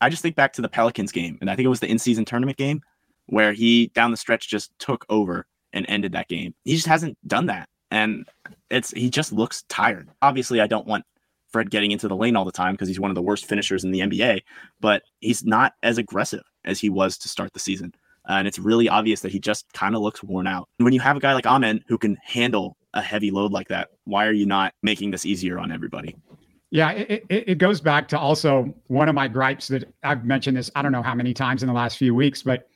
I 0.00 0.08
just 0.08 0.22
think 0.22 0.36
back 0.36 0.52
to 0.54 0.62
the 0.62 0.68
Pelicans 0.68 1.10
game, 1.10 1.38
and 1.40 1.50
I 1.50 1.56
think 1.56 1.66
it 1.66 1.70
was 1.70 1.80
the 1.80 1.88
in 1.88 1.98
season 1.98 2.24
tournament 2.24 2.56
game 2.56 2.82
where 3.26 3.52
he 3.52 3.88
down 3.88 4.10
the 4.10 4.16
stretch 4.16 4.48
just 4.48 4.76
took 4.78 5.04
over 5.08 5.46
and 5.72 5.86
ended 5.88 6.12
that 6.12 6.28
game. 6.28 6.54
He 6.64 6.74
just 6.74 6.86
hasn't 6.86 7.16
done 7.26 7.46
that. 7.46 7.68
And 7.90 8.26
it's 8.70 8.90
he 8.90 9.10
just 9.10 9.32
looks 9.32 9.64
tired. 9.68 10.08
Obviously, 10.22 10.60
I 10.60 10.66
don't 10.66 10.86
want 10.86 11.04
Fred 11.52 11.70
getting 11.70 11.90
into 11.90 12.08
the 12.08 12.16
lane 12.16 12.36
all 12.36 12.44
the 12.44 12.52
time 12.52 12.74
because 12.74 12.88
he's 12.88 13.00
one 13.00 13.10
of 13.10 13.14
the 13.14 13.22
worst 13.22 13.46
finishers 13.46 13.84
in 13.84 13.90
the 13.90 14.00
NBA, 14.00 14.40
but 14.80 15.02
he's 15.20 15.44
not 15.44 15.74
as 15.82 15.98
aggressive 15.98 16.42
as 16.64 16.80
he 16.80 16.88
was 16.88 17.18
to 17.18 17.28
start 17.28 17.52
the 17.52 17.60
season. 17.60 17.94
And 18.28 18.46
it's 18.46 18.58
really 18.58 18.88
obvious 18.88 19.20
that 19.20 19.32
he 19.32 19.38
just 19.38 19.70
kind 19.72 19.94
of 19.94 20.00
looks 20.00 20.22
worn 20.22 20.46
out. 20.46 20.68
When 20.78 20.92
you 20.92 21.00
have 21.00 21.16
a 21.16 21.20
guy 21.20 21.34
like 21.34 21.46
Amen 21.46 21.84
who 21.88 21.98
can 21.98 22.16
handle 22.22 22.76
a 22.94 23.02
heavy 23.02 23.30
load 23.30 23.52
like 23.52 23.68
that, 23.68 23.88
why 24.04 24.26
are 24.26 24.32
you 24.32 24.46
not 24.46 24.74
making 24.82 25.10
this 25.10 25.26
easier 25.26 25.58
on 25.58 25.72
everybody? 25.72 26.16
Yeah, 26.70 26.92
it, 26.92 27.26
it, 27.28 27.48
it, 27.48 27.58
goes 27.58 27.82
back 27.82 28.08
to 28.08 28.18
also 28.18 28.74
one 28.86 29.08
of 29.10 29.14
my 29.14 29.28
gripes 29.28 29.68
that 29.68 29.92
I've 30.04 30.24
mentioned 30.24 30.56
this, 30.56 30.70
I 30.74 30.80
don't 30.80 30.92
know 30.92 31.02
how 31.02 31.14
many 31.14 31.34
times 31.34 31.62
in 31.62 31.66
the 31.66 31.74
last 31.74 31.98
few 31.98 32.14
weeks, 32.14 32.42
but 32.42 32.66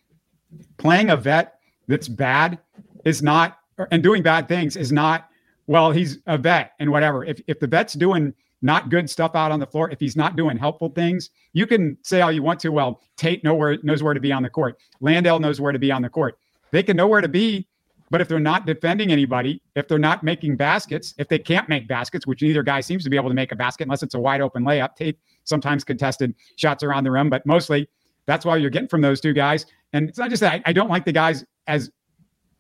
playing 0.79 1.11
a 1.11 1.17
vet 1.17 1.59
that's 1.89 2.09
bad 2.09 2.59
is 3.05 3.23
not, 3.23 3.59
and 3.91 4.03
doing 4.03 4.23
bad 4.23 4.49
things 4.49 4.77
is 4.77 4.93
not, 4.93 5.29
well, 5.67 5.91
he's 5.91 6.19
a 6.27 6.39
vet 6.39 6.73
and 6.79 6.91
whatever. 6.91 7.25
If, 7.25 7.41
if 7.47 7.61
the 7.61 7.67
vet's 7.67 7.95
doing 7.95 8.35
not 8.63 8.89
good 8.89 9.09
stuff 9.09 9.35
out 9.35 9.53
on 9.53 9.61
the 9.61 9.67
floor, 9.67 9.91
if 9.91 10.01
he's 10.01 10.17
not 10.17 10.37
doing 10.37 10.57
helpful 10.57 10.89
things, 10.89 11.31
you 11.53 11.67
can 11.67 11.97
say 12.03 12.21
all 12.21 12.33
you 12.33 12.43
want 12.43 12.59
to. 12.61 12.71
Well, 12.71 13.01
Tate 13.17 13.45
know 13.45 13.55
where, 13.55 13.79
knows 13.83 14.03
where 14.03 14.15
to 14.15 14.21
be 14.21 14.33
on 14.33 14.43
the 14.43 14.51
court. 14.51 14.79
Landale 15.01 15.39
knows 15.39 15.61
where 15.61 15.73
to 15.73 15.79
be 15.79 15.93
on 15.93 16.03
the 16.03 16.09
court. 16.09 16.39
They 16.71 16.83
can 16.83 16.97
know 16.97 17.07
where 17.07 17.21
to 17.21 17.29
be, 17.29 17.69
but 18.11 18.21
if 18.21 18.29
they're 18.29 18.39
not 18.39 18.67
defending 18.67 19.11
anybody, 19.11 19.61
if 19.75 19.89
they're 19.89 19.99
not 19.99 20.23
making 20.23 20.57
baskets, 20.57 21.15
if 21.19 21.29
they 21.29 21.39
can't 21.39 21.69
make 21.69 21.89
baskets, 21.89 22.27
which 22.27 22.43
neither 22.43 22.63
guy 22.63 22.81
seems 22.81 23.05
to 23.05 23.11
be 23.11 23.17
able 23.17 23.29
to 23.29 23.35
make 23.35 23.53
a 23.53 23.57
basket 23.57 23.85
unless 23.85 24.03
it's 24.03 24.15
a 24.15 24.21
wide 24.21 24.41
open 24.41 24.65
layup. 24.65 24.95
Tate 24.95 25.19
sometimes 25.45 25.85
contested 25.85 26.35
shots 26.57 26.83
around 26.83 27.05
the 27.05 27.11
rim, 27.11 27.29
but 27.29 27.45
mostly 27.47 27.89
that's 28.27 28.45
why 28.45 28.57
you're 28.57 28.71
getting 28.71 28.89
from 28.89 29.01
those 29.01 29.21
two 29.21 29.33
guys. 29.33 29.67
And 29.93 30.09
it's 30.09 30.19
not 30.19 30.31
just 30.31 30.41
that 30.41 30.55
I, 30.55 30.63
I 30.67 30.73
don't 30.73 30.91
like 30.91 31.05
the 31.05 31.13
guys 31.13 31.45
as, 31.67 31.91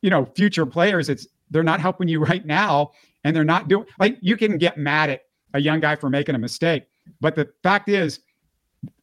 you 0.00 0.10
know, 0.10 0.24
future 0.36 0.66
players. 0.66 1.08
It's 1.08 1.26
they're 1.50 1.62
not 1.62 1.80
helping 1.80 2.08
you 2.08 2.20
right 2.24 2.44
now, 2.44 2.92
and 3.24 3.34
they're 3.34 3.44
not 3.44 3.68
doing 3.68 3.86
like 3.98 4.18
you 4.20 4.36
can 4.36 4.58
get 4.58 4.78
mad 4.78 5.10
at 5.10 5.22
a 5.54 5.60
young 5.60 5.80
guy 5.80 5.96
for 5.96 6.10
making 6.10 6.34
a 6.34 6.38
mistake, 6.38 6.84
but 7.20 7.34
the 7.34 7.48
fact 7.62 7.88
is 7.88 8.20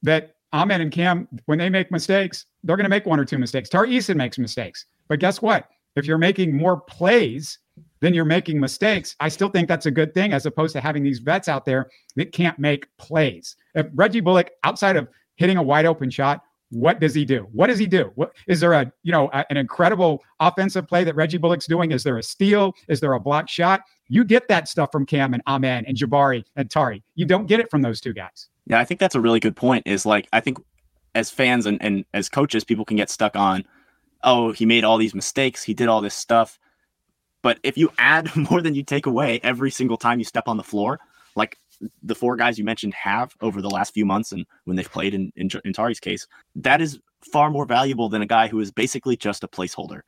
that 0.01 0.35
Amen 0.53 0.81
and 0.81 0.91
Cam, 0.91 1.27
when 1.45 1.57
they 1.57 1.69
make 1.69 1.89
mistakes, 1.89 2.45
they're 2.63 2.77
going 2.77 2.85
to 2.85 2.89
make 2.89 3.07
one 3.07 3.19
or 3.19 3.25
two 3.25 3.39
mistakes. 3.39 3.69
Tari 3.69 3.89
Eason 3.89 4.15
makes 4.15 4.37
mistakes, 4.37 4.85
but 5.07 5.19
guess 5.19 5.41
what? 5.41 5.67
If 5.95 6.05
you're 6.05 6.17
making 6.19 6.55
more 6.55 6.79
plays 6.79 7.59
than 8.01 8.13
you're 8.13 8.25
making 8.25 8.59
mistakes, 8.59 9.15
I 9.19 9.29
still 9.29 9.49
think 9.49 9.67
that's 9.67 9.87
a 9.87 9.91
good 9.91 10.13
thing 10.13 10.31
as 10.31 10.45
opposed 10.45 10.73
to 10.73 10.81
having 10.81 11.03
these 11.03 11.19
vets 11.19 11.47
out 11.47 11.65
there 11.65 11.89
that 12.15 12.31
can't 12.31 12.57
make 12.59 12.87
plays. 12.97 13.55
If 13.73 13.87
Reggie 13.95 14.19
Bullock, 14.19 14.51
outside 14.63 14.95
of 14.95 15.07
hitting 15.37 15.57
a 15.57 15.63
wide 15.63 15.85
open 15.85 16.09
shot, 16.09 16.43
what 16.69 16.99
does 16.99 17.13
he 17.13 17.23
do? 17.25 17.47
What 17.51 17.67
does 17.67 17.77
he 17.77 17.85
do? 17.85 18.11
What 18.15 18.35
is 18.47 18.59
there 18.59 18.73
a 18.73 18.91
you 19.03 19.11
know 19.11 19.29
a, 19.33 19.45
an 19.49 19.57
incredible 19.57 20.23
offensive 20.39 20.87
play 20.87 21.03
that 21.03 21.15
Reggie 21.15 21.37
Bullock's 21.37 21.67
doing? 21.67 21.91
Is 21.91 22.03
there 22.03 22.17
a 22.17 22.23
steal? 22.23 22.73
Is 22.87 22.99
there 22.99 23.13
a 23.13 23.19
block 23.19 23.47
shot? 23.47 23.81
You 24.07 24.23
get 24.23 24.47
that 24.47 24.67
stuff 24.67 24.91
from 24.91 25.05
Cam 25.05 25.33
and 25.33 25.43
Amen 25.47 25.85
and 25.87 25.95
Jabari 25.95 26.43
and 26.55 26.69
Tari. 26.69 27.03
You 27.15 27.25
don't 27.25 27.45
get 27.45 27.59
it 27.59 27.69
from 27.69 27.81
those 27.81 28.01
two 28.01 28.13
guys. 28.13 28.49
Yeah, 28.65 28.79
I 28.79 28.85
think 28.85 28.99
that's 28.99 29.15
a 29.15 29.21
really 29.21 29.39
good 29.39 29.55
point. 29.55 29.85
Is 29.85 30.05
like 30.05 30.27
I 30.33 30.39
think 30.39 30.57
as 31.15 31.29
fans 31.29 31.65
and, 31.65 31.81
and 31.81 32.05
as 32.13 32.29
coaches, 32.29 32.63
people 32.63 32.85
can 32.85 32.97
get 32.97 33.09
stuck 33.09 33.35
on, 33.35 33.63
oh, 34.23 34.51
he 34.51 34.65
made 34.65 34.83
all 34.83 34.97
these 34.97 35.13
mistakes, 35.13 35.63
he 35.63 35.73
did 35.73 35.87
all 35.87 36.01
this 36.01 36.15
stuff. 36.15 36.59
But 37.41 37.59
if 37.63 37.77
you 37.77 37.91
add 37.97 38.35
more 38.49 38.61
than 38.61 38.75
you 38.75 38.83
take 38.83 39.05
away 39.05 39.39
every 39.43 39.71
single 39.71 39.97
time 39.97 40.19
you 40.19 40.25
step 40.25 40.47
on 40.47 40.57
the 40.57 40.63
floor, 40.63 40.99
like 41.35 41.57
the 42.01 42.15
four 42.15 42.35
guys 42.35 42.57
you 42.57 42.63
mentioned 42.63 42.93
have 42.93 43.33
over 43.41 43.61
the 43.61 43.69
last 43.69 43.93
few 43.93 44.05
months 44.05 44.31
and 44.31 44.45
when 44.65 44.75
they've 44.75 44.91
played 44.91 45.13
in, 45.13 45.31
in, 45.35 45.49
in 45.65 45.73
Tari's 45.73 45.99
case, 45.99 46.27
that 46.55 46.81
is 46.81 46.99
far 47.31 47.49
more 47.49 47.65
valuable 47.65 48.09
than 48.09 48.21
a 48.21 48.25
guy 48.25 48.47
who 48.47 48.59
is 48.59 48.71
basically 48.71 49.15
just 49.15 49.43
a 49.43 49.47
placeholder, 49.47 50.01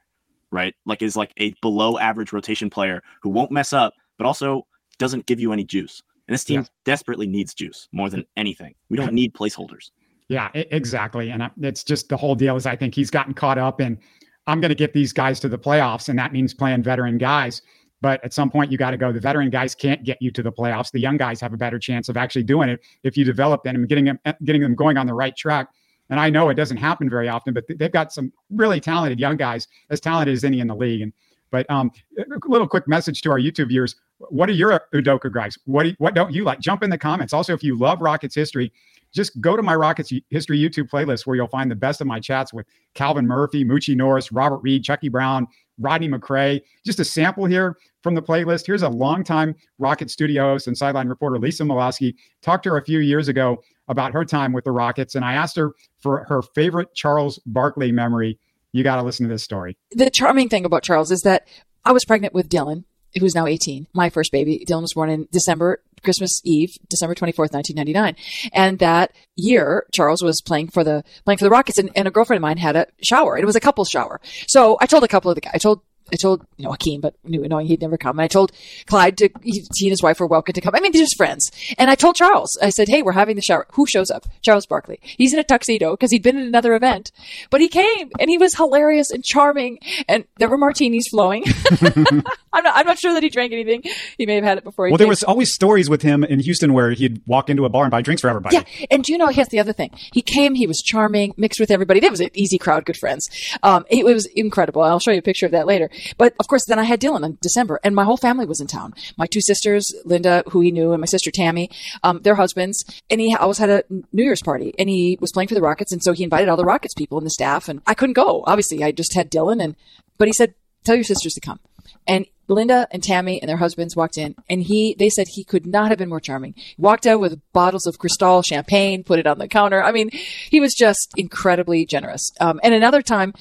right? 0.52 0.76
Like 0.86 1.02
is 1.02 1.16
like 1.16 1.34
a 1.38 1.54
below 1.62 1.98
average 1.98 2.34
rotation 2.34 2.70
player 2.70 3.02
who 3.22 3.30
won't 3.30 3.52
mess 3.52 3.74
up, 3.74 3.94
but 4.18 4.26
also 4.26 4.66
doesn't 4.98 5.26
give 5.26 5.40
you 5.40 5.52
any 5.52 5.64
juice. 5.64 6.02
And 6.28 6.34
this 6.34 6.44
team 6.44 6.62
yeah. 6.62 6.68
desperately 6.84 7.28
needs 7.28 7.54
juice 7.54 7.88
more 7.92 8.10
than 8.10 8.26
anything. 8.36 8.76
We 8.90 8.98
don't 8.98 9.14
need 9.22 9.34
placeholders. 9.34 9.92
Yeah, 10.28 10.50
exactly. 10.54 11.30
And 11.30 11.52
it's 11.62 11.84
just 11.84 12.10
the 12.10 12.18
whole 12.18 12.36
deal 12.36 12.56
is 12.56 12.66
I 12.66 12.76
think 12.76 12.96
he's 12.96 13.12
gotten 13.12 13.34
caught 13.34 13.60
up 13.60 13.80
in 13.80 14.00
I'm 14.48 14.62
going 14.62 14.70
to 14.70 14.76
get 14.76 14.94
these 14.94 15.12
guys 15.12 15.40
to 15.42 15.50
the 15.50 15.58
playoffs, 15.58 16.10
and 16.10 16.20
that 16.20 16.32
means 16.32 16.54
playing 16.54 16.84
veteran 16.84 17.18
guys. 17.18 17.62
But 18.02 18.24
at 18.24 18.34
some 18.34 18.52
point, 18.52 18.72
you 18.72 18.78
got 18.78 18.92
to 18.92 18.98
go. 18.98 19.12
The 19.12 19.20
veteran 19.20 19.50
guys 19.50 19.74
can't 19.74 20.04
get 20.04 20.22
you 20.22 20.30
to 20.32 20.44
the 20.44 20.52
playoffs. 20.52 20.92
The 20.92 21.00
young 21.00 21.18
guys 21.18 21.40
have 21.42 21.54
a 21.54 21.58
better 21.58 21.80
chance 21.80 22.10
of 22.10 22.18
actually 22.18 22.44
doing 22.44 22.70
it 22.70 22.82
if 23.04 23.18
you 23.18 23.24
develop 23.24 23.64
them 23.64 23.76
and 23.76 23.88
getting 23.88 24.06
them 24.06 24.20
getting 24.44 24.62
them 24.62 24.76
going 24.76 24.98
on 24.98 25.08
the 25.08 25.14
right 25.14 25.36
track. 25.36 25.70
And 26.10 26.20
I 26.20 26.30
know 26.30 26.50
it 26.50 26.56
doesn't 26.56 26.78
happen 26.78 27.10
very 27.10 27.30
often, 27.30 27.54
but 27.54 27.64
they've 27.68 27.92
got 27.92 28.14
some 28.14 28.32
really 28.52 28.80
talented 28.80 29.20
young 29.20 29.38
guys, 29.38 29.68
as 29.90 30.00
talented 30.00 30.34
as 30.34 30.44
any 30.44 30.60
in 30.60 30.68
the 30.68 30.76
league. 30.76 31.02
And 31.02 31.14
but 31.52 31.70
um, 31.70 31.92
a 32.18 32.24
little 32.48 32.68
quick 32.68 32.88
message 32.88 33.22
to 33.22 33.32
our 33.32 33.40
YouTube 33.40 33.70
viewers: 33.70 33.96
What 34.18 34.50
are 34.50 34.54
your 34.54 34.82
Udoka 34.94 35.32
gripes? 35.32 35.58
What 35.66 35.84
do 35.84 35.90
you, 35.90 35.96
what 35.98 36.14
don't 36.14 36.34
you 36.34 36.44
like? 36.44 36.60
Jump 36.60 36.84
in 36.84 36.90
the 36.90 36.98
comments. 36.98 37.34
Also, 37.34 37.54
if 37.54 37.64
you 37.64 37.78
love 37.78 38.02
Rockets 38.02 38.36
history, 38.36 38.72
just 39.14 39.40
go 39.40 39.56
to 39.56 39.64
my 39.64 39.74
Rockets 39.74 40.12
history 40.30 40.60
YouTube 40.60 40.90
playlist 40.90 41.26
where 41.26 41.36
you'll 41.36 41.48
find 41.48 41.72
the 41.72 41.76
best 41.76 42.02
of 42.02 42.08
my 42.08 42.20
chats 42.20 42.54
with 42.54 42.68
Calvin 42.94 43.26
Murphy, 43.26 43.64
Moochie 43.64 43.96
Norris, 43.96 44.32
Robert 44.32 44.58
Reed, 44.58 44.84
Chucky 44.84 45.08
Brown, 45.10 45.48
Rodney 45.80 46.08
McCray. 46.08 46.62
Just 46.86 47.00
a 47.00 47.06
sample 47.06 47.46
here 47.46 47.78
from 48.02 48.16
the 48.16 48.22
playlist. 48.22 48.66
Here's 48.66 48.84
a 48.84 48.90
longtime 48.90 49.56
Rocket 49.80 50.10
studio 50.10 50.58
and 50.66 50.78
sideline 50.78 51.08
reporter, 51.08 51.38
Lisa 51.40 51.64
Malosky. 51.64 52.16
Talked 52.42 52.64
to 52.64 52.72
her 52.72 52.78
a 52.78 52.86
few 52.86 53.00
years 53.00 53.28
ago 53.28 53.62
about 53.88 54.14
her 54.14 54.26
time 54.26 54.54
with 54.54 54.64
the 54.64 54.72
Rockets, 54.72 55.16
and 55.16 55.26
I 55.26 55.34
asked 55.34 55.56
her 55.58 55.74
for 56.00 56.26
her 56.30 56.42
favorite 56.42 56.94
Charles 56.94 57.40
Barkley 57.46 57.92
memory. 57.92 58.40
You 58.72 58.84
got 58.84 58.98
to 58.98 59.04
listen 59.04 59.28
to 59.28 59.34
this 59.34 59.44
story. 59.44 59.78
The 59.92 60.10
charming 60.10 60.50
thing 60.50 60.66
about 60.66 60.84
Charles 60.84 61.12
is 61.12 61.22
that 61.22 61.48
I 61.84 61.92
was 61.92 62.06
pregnant 62.06 62.34
with 62.34 62.50
Dylan, 62.50 62.84
who's 63.20 63.36
now 63.36 63.46
18, 63.46 63.88
my 63.94 64.10
first 64.10 64.32
baby. 64.32 64.66
Dylan 64.68 64.82
was 64.82 64.94
born 64.94 65.10
in 65.10 65.28
December, 65.32 65.82
Christmas 66.06 66.40
Eve, 66.46 66.78
December 66.90 67.16
24th, 67.16 67.52
1999. 67.54 68.16
And 68.54 68.80
that 68.80 69.12
year, 69.36 69.86
Charles 69.92 70.24
was 70.24 70.42
playing 70.42 70.70
for 70.70 70.84
the, 70.84 71.04
playing 71.26 71.40
for 71.40 71.44
the 71.44 71.50
Rockets 71.50 71.78
and, 71.78 71.90
and 71.96 72.08
a 72.08 72.12
girlfriend 72.12 72.38
of 72.38 72.42
mine 72.42 72.58
had 72.58 72.78
a 72.78 72.88
shower. 73.04 73.38
It 73.38 73.46
was 73.46 73.58
a 73.58 73.60
couple's 73.60 73.90
shower. 73.90 74.22
So 74.48 74.78
I 74.80 74.86
told 74.86 75.04
a 75.04 75.10
couple 75.10 75.30
of 75.30 75.36
the 75.36 75.42
guys, 75.42 75.52
I 75.54 75.58
told 75.58 75.82
I 76.14 76.18
told 76.18 76.46
you 76.58 76.66
know 76.66 76.72
Hakeem, 76.72 77.02
but 77.02 77.16
knew, 77.24 77.48
knowing 77.48 77.68
he'd 77.68 77.82
never 77.82 77.98
come. 77.98 78.20
And 78.20 78.24
I 78.24 78.28
told 78.28 78.52
Clyde 78.86 79.18
to 79.18 79.30
he, 79.42 79.66
he 79.76 79.88
and 79.88 79.92
his 79.92 80.04
wife 80.04 80.20
were 80.20 80.28
welcome 80.28 80.54
to 80.54 80.62
come. 80.62 80.76
I 80.76 80.80
mean, 80.80 80.92
they're 80.92 81.02
just 81.02 81.18
friends. 81.18 81.52
And 81.78 81.90
I 81.90 81.96
told 81.96 82.16
Charles, 82.16 82.58
I 82.62 82.70
said, 82.70 82.88
"Hey, 82.88 83.02
we're 83.02 83.14
having 83.14 83.36
the 83.36 83.42
shower. 83.42 83.66
Who 83.74 83.86
shows 83.86 84.12
up? 84.12 84.26
Charles 84.42 84.66
Barkley. 84.66 85.00
He's 85.02 85.34
in 85.34 85.40
a 85.40 85.44
tuxedo 85.44 85.92
because 85.92 86.12
he'd 86.12 86.24
been 86.24 86.38
in 86.38 86.48
another 86.48 86.76
event, 86.76 87.12
but 87.50 87.62
he 87.62 87.68
came 87.68 88.12
and 88.20 88.30
he 88.30 88.38
was 88.38 88.56
hilarious 88.56 89.12
and 89.12 89.24
charming. 89.24 89.80
And 90.08 90.26
there 90.38 90.50
were 90.50 90.58
martinis 90.58 91.08
flowing. 91.10 91.44
I'm 91.82 92.64
not 92.64 92.76
I'm 92.76 92.86
not 92.86 93.00
sure 93.00 93.14
that 93.14 93.24
he 93.24 93.30
drank 93.30 93.52
anything. 93.52 93.84
He 94.18 94.26
may 94.26 94.36
have 94.36 94.44
had 94.44 94.58
it 94.58 94.64
before. 94.64 94.86
well, 94.86 94.92
came. 94.92 94.98
there 95.00 95.08
was 95.08 95.24
always 95.24 95.54
stories 95.54 95.90
with 95.90 96.02
him 96.02 96.24
in 96.24 96.40
Houston 96.40 96.74
where 96.74 96.92
he'd 96.92 97.22
walk 97.26 97.50
into 97.50 97.66
a 97.66 97.70
bar 97.70 97.84
and 97.84 97.92
buy 97.92 98.02
drinks 98.02 98.22
for 98.22 98.30
everybody. 98.30 98.58
Yeah, 98.58 98.64
and 98.92 99.04
do 99.04 99.12
you 99.12 99.18
know? 99.18 99.28
Here's 99.28 99.50
the 99.50 99.60
other 99.60 99.74
thing. 99.74 99.92
He 100.14 100.22
came. 100.22 100.56
He 100.56 100.68
was 100.68 100.82
charming, 100.82 101.34
mixed 101.38 101.60
with 101.60 101.72
everybody. 101.72 102.00
There 102.00 102.12
was 102.12 102.22
an 102.22 102.30
easy 102.34 102.58
crowd, 102.58 102.86
good 102.86 102.98
friends. 102.98 103.28
Um, 103.64 103.86
it 103.90 104.06
was 104.06 104.26
incredible. 104.28 104.82
I'll 104.82 105.00
show 105.00 105.12
you 105.12 105.20
a 105.20 105.24
picture 105.24 105.46
of 105.46 105.52
that 105.52 105.68
later. 105.68 105.90
But 106.18 106.34
of 106.40 106.48
course 106.48 106.66
then 106.66 106.80
I 106.80 106.84
had 106.84 107.02
Dylan 107.02 107.26
in 107.26 107.38
December, 107.42 107.80
and 107.84 107.96
my 107.96 108.04
whole 108.04 108.18
family 108.18 108.46
was 108.46 108.62
in 108.62 108.68
town. 108.68 108.94
My 109.18 109.26
two 109.26 109.42
sisters, 109.42 109.94
Linda, 110.06 110.44
who 110.50 110.62
he 110.62 110.72
knew, 110.72 110.92
and 110.92 111.02
my 111.02 111.08
sister 111.08 111.32
Tammy, 111.32 111.70
um, 112.04 112.22
their 112.22 112.36
husbands. 112.36 112.84
And 113.10 113.22
he 113.22 113.36
always 113.36 113.58
had 113.58 113.70
a 113.70 113.84
New 113.90 114.24
Year's 114.24 114.42
party, 114.42 114.74
and 114.78 114.90
he 114.90 115.18
was 115.22 115.32
playing 115.32 115.48
for 115.48 115.56
the 115.56 115.62
Rockets, 115.62 115.92
and 115.92 116.04
so 116.04 116.14
he 116.14 116.24
invited 116.24 116.50
all 116.50 116.58
the 116.58 116.66
Rockets 116.66 116.94
people 116.94 117.18
and 117.18 117.26
the 117.26 117.32
staff. 117.32 117.70
And 117.70 117.82
I 117.86 117.94
couldn't 117.94 118.14
go. 118.14 118.44
Obviously, 118.46 118.84
I 118.84 118.92
just 118.92 119.14
had 119.14 119.32
Dylan, 119.32 119.64
and 119.64 119.76
but 120.18 120.28
he 120.28 120.34
said, 120.34 120.54
"Tell 120.84 120.96
your 120.96 121.04
sisters 121.04 121.34
to 121.34 121.42
come." 121.42 121.60
And 122.08 122.26
Linda 122.48 122.88
and 122.92 123.04
Tammy 123.04 123.42
and 123.42 123.50
their 123.50 123.58
husbands 123.58 123.96
walked 123.96 124.18
in, 124.18 124.36
and 124.50 124.62
he 124.62 124.96
they 124.98 125.10
said 125.10 125.28
he 125.28 125.44
could 125.44 125.66
not 125.66 125.90
have 125.90 125.98
been 125.98 126.10
more 126.10 126.20
charming. 126.20 126.54
He 126.56 126.76
walked 126.78 127.08
out 127.08 127.20
with 127.20 127.42
bottles 127.54 127.88
of 127.88 127.98
Cristal 127.98 128.42
champagne, 128.44 129.04
put 129.04 129.20
it 129.20 129.28
on 129.28 129.40
the 129.40 129.48
counter. 129.48 129.84
I 129.84 129.92
mean, 129.92 130.10
he 130.12 130.60
was 130.60 130.74
just 130.74 131.14
incredibly 131.18 131.86
generous. 131.86 132.32
Um, 132.40 132.60
and 132.64 132.74
another 132.74 133.02
time, 133.02 133.34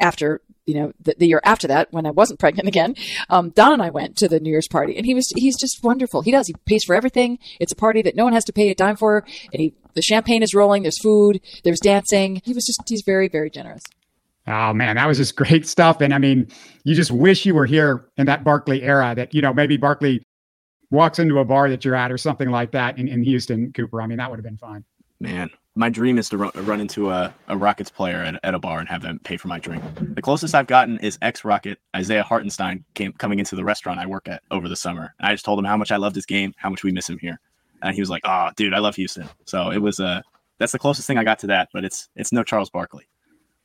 after 0.00 0.40
you 0.66 0.74
know, 0.74 0.92
the, 1.00 1.14
the, 1.16 1.28
year 1.28 1.40
after 1.44 1.68
that, 1.68 1.92
when 1.92 2.06
I 2.06 2.10
wasn't 2.10 2.40
pregnant 2.40 2.66
again, 2.66 2.96
um, 3.30 3.50
Don 3.50 3.72
and 3.72 3.82
I 3.82 3.90
went 3.90 4.16
to 4.16 4.28
the 4.28 4.40
New 4.40 4.50
Year's 4.50 4.66
party, 4.66 4.96
and 4.96 5.06
he 5.06 5.14
was 5.14 5.32
he's 5.36 5.56
just 5.56 5.82
wonderful. 5.84 6.22
He 6.22 6.32
does. 6.32 6.48
He 6.48 6.54
pays 6.66 6.82
for 6.82 6.94
everything. 6.96 7.38
It's 7.60 7.72
a 7.72 7.76
party 7.76 8.02
that 8.02 8.16
no 8.16 8.24
one 8.24 8.32
has 8.32 8.44
to 8.46 8.52
pay 8.52 8.70
a 8.70 8.74
dime 8.74 8.96
for, 8.96 9.24
and 9.52 9.60
he 9.60 9.74
the 9.94 10.02
champagne 10.02 10.42
is 10.42 10.54
rolling. 10.54 10.82
There's 10.82 11.00
food. 11.00 11.40
There's 11.62 11.80
dancing. 11.80 12.42
He 12.44 12.52
was 12.52 12.66
just 12.66 12.80
he's 12.88 13.02
very 13.06 13.28
very 13.28 13.48
generous. 13.48 13.82
Oh 14.48 14.72
man, 14.72 14.96
that 14.96 15.06
was 15.06 15.18
just 15.18 15.36
great 15.36 15.66
stuff. 15.66 16.00
And 16.00 16.12
I 16.12 16.18
mean, 16.18 16.48
you 16.84 16.94
just 16.94 17.10
wish 17.10 17.46
you 17.46 17.54
were 17.54 17.66
here 17.66 18.08
in 18.16 18.26
that 18.26 18.44
Barkley 18.44 18.82
era. 18.82 19.14
That 19.14 19.34
you 19.34 19.42
know 19.42 19.54
maybe 19.54 19.76
Barkley 19.76 20.22
walks 20.90 21.18
into 21.18 21.38
a 21.38 21.44
bar 21.44 21.68
that 21.70 21.84
you're 21.84 21.96
at 21.96 22.12
or 22.12 22.18
something 22.18 22.50
like 22.50 22.72
that 22.72 22.98
in, 22.98 23.08
in 23.08 23.22
Houston, 23.22 23.72
Cooper. 23.72 24.00
I 24.02 24.06
mean, 24.06 24.18
that 24.18 24.30
would 24.30 24.38
have 24.38 24.44
been 24.44 24.58
fun. 24.58 24.84
Man, 25.20 25.50
my 25.76 25.90
dream 25.90 26.18
is 26.18 26.30
to 26.30 26.38
run, 26.38 26.50
run 26.54 26.80
into 26.80 27.10
a, 27.10 27.32
a 27.48 27.56
Rockets 27.56 27.90
player 27.90 28.16
at, 28.16 28.40
at, 28.42 28.54
a 28.54 28.58
bar 28.58 28.80
and 28.80 28.88
have 28.88 29.02
them 29.02 29.20
pay 29.22 29.36
for 29.36 29.48
my 29.48 29.60
drink. 29.60 29.84
The 30.14 30.22
closest 30.22 30.54
I've 30.54 30.66
gotten 30.66 30.98
is 31.00 31.18
ex 31.20 31.44
Rocket 31.44 31.78
Isaiah 31.94 32.22
Hartenstein 32.22 32.82
came 32.94 33.12
coming 33.12 33.38
into 33.38 33.54
the 33.54 33.64
restaurant 33.64 34.00
I 34.00 34.06
work 34.06 34.26
at 34.26 34.42
over 34.50 34.68
the 34.68 34.76
summer. 34.76 35.14
I 35.20 35.32
just 35.32 35.44
told 35.44 35.58
him 35.58 35.66
how 35.66 35.76
much 35.76 35.92
I 35.92 35.96
loved 35.96 36.16
his 36.16 36.26
game, 36.26 36.54
how 36.56 36.70
much 36.70 36.82
we 36.82 36.92
miss 36.92 37.08
him 37.08 37.18
here, 37.18 37.38
and 37.82 37.94
he 37.94 38.00
was 38.00 38.08
like, 38.08 38.22
"Oh, 38.24 38.50
dude, 38.56 38.72
I 38.72 38.78
love 38.78 38.96
Houston." 38.96 39.28
So 39.44 39.70
it 39.70 39.78
was 39.78 40.00
uh 40.00 40.22
that's 40.58 40.72
the 40.72 40.78
closest 40.78 41.06
thing 41.06 41.18
I 41.18 41.24
got 41.24 41.38
to 41.40 41.46
that, 41.48 41.68
but 41.74 41.84
it's 41.84 42.08
it's 42.16 42.32
no 42.32 42.42
Charles 42.42 42.70
Barkley. 42.70 43.06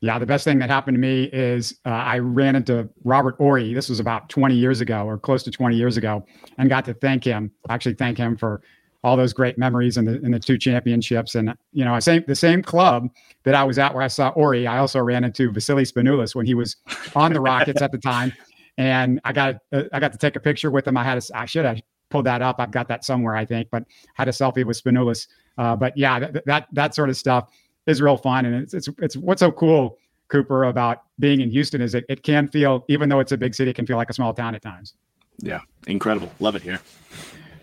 Yeah, 0.02 0.18
the 0.20 0.26
best 0.26 0.44
thing 0.44 0.60
that 0.60 0.70
happened 0.70 0.96
to 0.96 1.00
me 1.00 1.26
is 1.26 1.80
uh, 1.86 1.90
I 1.90 2.18
ran 2.18 2.56
into 2.56 2.90
Robert 3.04 3.36
Horry. 3.36 3.72
This 3.76 3.88
was 3.88 4.00
about 4.00 4.30
20 4.30 4.56
years 4.56 4.82
ago, 4.82 5.06
or 5.06 5.20
close 5.20 5.44
to 5.44 5.52
20 5.52 5.76
years 5.76 5.96
ago, 5.96 6.26
and 6.58 6.70
got 6.70 6.86
to 6.86 6.94
thank 6.96 7.24
him. 7.24 7.52
Actually, 7.70 7.94
thank 7.94 8.18
him 8.18 8.36
for 8.36 8.62
all 9.04 9.18
those 9.18 9.34
great 9.34 9.58
memories 9.58 9.98
and 9.98 10.08
the, 10.08 10.14
and 10.24 10.34
the 10.34 10.40
two 10.40 10.58
championships. 10.58 11.36
And, 11.36 11.56
you 11.74 11.84
know, 11.84 11.94
I 11.94 12.00
same, 12.00 12.24
the 12.28 12.36
same 12.36 12.62
club 12.62 13.10
that 13.44 13.56
I 13.56 13.64
was 13.64 13.80
at 13.80 13.94
where 13.94 14.04
I 14.04 14.08
saw 14.08 14.32
Horry, 14.32 14.68
I 14.68 14.78
also 14.78 15.00
ran 15.00 15.24
into 15.24 15.52
Vassilis 15.52 15.92
Spanoulis 15.92 16.36
when 16.36 16.46
he 16.46 16.54
was 16.54 16.76
on 17.16 17.34
the 17.34 17.42
Rockets 17.42 17.82
at 17.82 17.92
the 17.92 17.98
time. 17.98 18.32
And 18.78 19.20
I 19.24 19.34
got, 19.34 19.56
uh, 19.74 19.84
I 19.92 20.00
got 20.00 20.12
to 20.12 20.18
take 20.18 20.36
a 20.36 20.40
picture 20.40 20.70
with 20.70 20.88
him. 20.88 20.98
I 20.98 21.04
had, 21.04 21.18
a, 21.18 21.22
I 21.38 21.46
should 21.46 21.66
have 21.66 21.82
pulled 22.10 22.26
that 22.26 22.42
up. 22.42 22.58
I've 22.60 22.72
got 22.72 22.88
that 22.90 23.04
somewhere, 23.04 23.36
I 23.36 23.44
think, 23.46 23.70
but 23.72 23.84
had 24.14 24.28
a 24.28 24.32
selfie 24.32 24.66
with 24.66 24.82
Spanoulis. 24.82 25.28
Uh, 25.58 25.76
but 25.76 25.98
yeah, 25.98 26.20
that, 26.20 26.46
that, 26.46 26.68
that 26.72 26.96
sort 26.96 27.10
of 27.10 27.18
stuff 27.18 27.50
is 27.88 28.02
real 28.02 28.18
fun. 28.18 28.46
And 28.46 28.56
it's, 28.56 28.74
it's, 28.74 28.88
it's 29.00 29.18
what's 29.18 29.40
so 29.40 29.52
cool, 29.52 29.98
Cooper, 30.28 30.66
about 30.66 31.04
being 31.20 31.42
in 31.42 31.50
Houston 31.50 31.82
is 31.82 31.96
it, 31.96 32.06
it 32.08 32.24
can 32.24 32.48
feel, 32.48 32.86
even 32.88 33.10
though 33.10 33.20
it's 33.20 33.32
a 33.32 33.38
big 33.38 33.56
city, 33.56 33.72
it 33.72 33.76
can 33.76 33.88
feel 33.88 33.98
like 33.98 34.10
a 34.10 34.14
small 34.14 34.34
town 34.34 34.54
at 34.56 34.62
times. 34.62 34.94
Yeah. 35.40 35.60
Incredible. 35.88 36.32
Love 36.40 36.56
it 36.56 36.62
here. 36.62 36.80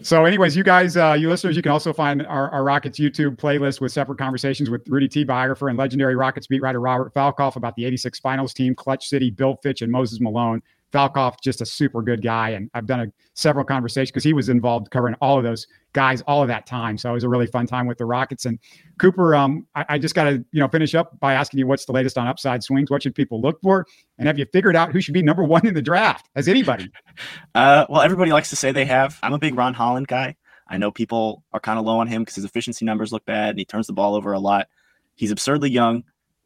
So, 0.02 0.24
anyways, 0.24 0.56
you 0.56 0.62
guys, 0.62 0.96
uh, 0.96 1.16
you 1.18 1.28
listeners, 1.28 1.56
you 1.56 1.62
can 1.62 1.72
also 1.72 1.92
find 1.92 2.24
our, 2.26 2.50
our, 2.50 2.62
Rockets 2.62 2.98
YouTube 2.98 3.36
playlist 3.36 3.80
with 3.80 3.90
separate 3.90 4.18
conversations 4.18 4.70
with 4.70 4.86
Rudy 4.88 5.08
T. 5.08 5.24
biographer 5.24 5.68
and 5.68 5.78
legendary 5.78 6.14
Rockets 6.14 6.46
beat 6.46 6.62
writer 6.62 6.80
Robert 6.80 7.12
Falkoff 7.12 7.56
about 7.56 7.74
the 7.74 7.84
86 7.84 8.20
finals 8.20 8.54
team, 8.54 8.74
Clutch 8.74 9.08
City, 9.08 9.30
Bill 9.30 9.56
Fitch, 9.62 9.82
and 9.82 9.90
Moses 9.90 10.20
Malone. 10.20 10.62
Falkoff, 10.92 11.36
just 11.42 11.60
a 11.60 11.66
super 11.66 12.02
good 12.02 12.22
guy. 12.22 12.50
And 12.50 12.70
I've 12.74 12.86
done 12.86 13.00
a, 13.00 13.06
several 13.34 13.64
conversations 13.64 14.10
because 14.10 14.24
he 14.24 14.32
was 14.32 14.48
involved 14.48 14.90
covering 14.90 15.14
all 15.20 15.36
of 15.36 15.44
those 15.44 15.66
guys 15.92 16.22
all 16.22 16.42
of 16.42 16.48
that 16.48 16.66
time. 16.66 16.96
So 16.96 17.10
it 17.10 17.14
was 17.14 17.24
a 17.24 17.28
really 17.28 17.46
fun 17.46 17.66
time 17.66 17.86
with 17.86 17.98
the 17.98 18.06
Rockets. 18.06 18.46
And 18.46 18.58
Cooper, 18.98 19.34
um, 19.34 19.66
I, 19.74 19.84
I 19.90 19.98
just 19.98 20.14
got 20.14 20.24
to 20.24 20.44
you 20.50 20.60
know 20.60 20.68
finish 20.68 20.94
up 20.94 21.18
by 21.20 21.34
asking 21.34 21.58
you 21.58 21.66
what's 21.66 21.84
the 21.84 21.92
latest 21.92 22.16
on 22.16 22.26
upside 22.26 22.62
swings. 22.62 22.90
What 22.90 23.02
should 23.02 23.14
people 23.14 23.40
look 23.40 23.60
for? 23.62 23.86
And 24.18 24.26
have 24.26 24.38
you 24.38 24.46
figured 24.52 24.76
out 24.76 24.92
who 24.92 25.00
should 25.00 25.14
be 25.14 25.22
number 25.22 25.44
one 25.44 25.66
in 25.66 25.74
the 25.74 25.82
draft? 25.82 26.28
Has 26.34 26.48
anybody? 26.48 26.90
uh, 27.54 27.86
well, 27.88 28.02
everybody 28.02 28.32
likes 28.32 28.50
to 28.50 28.56
say 28.56 28.72
they 28.72 28.86
have. 28.86 29.18
I'm 29.22 29.34
a 29.34 29.38
big 29.38 29.54
Ron 29.56 29.74
Holland 29.74 30.08
guy. 30.08 30.36
I 30.68 30.76
know 30.78 30.90
people 30.90 31.44
are 31.52 31.60
kind 31.60 31.78
of 31.78 31.86
low 31.86 31.98
on 31.98 32.06
him 32.06 32.22
because 32.22 32.34
his 32.34 32.44
efficiency 32.44 32.84
numbers 32.84 33.12
look 33.12 33.24
bad 33.24 33.50
and 33.50 33.58
he 33.58 33.64
turns 33.64 33.86
the 33.86 33.94
ball 33.94 34.14
over 34.14 34.32
a 34.32 34.38
lot. 34.38 34.68
He's 35.14 35.30
absurdly 35.30 35.70
young 35.70 36.04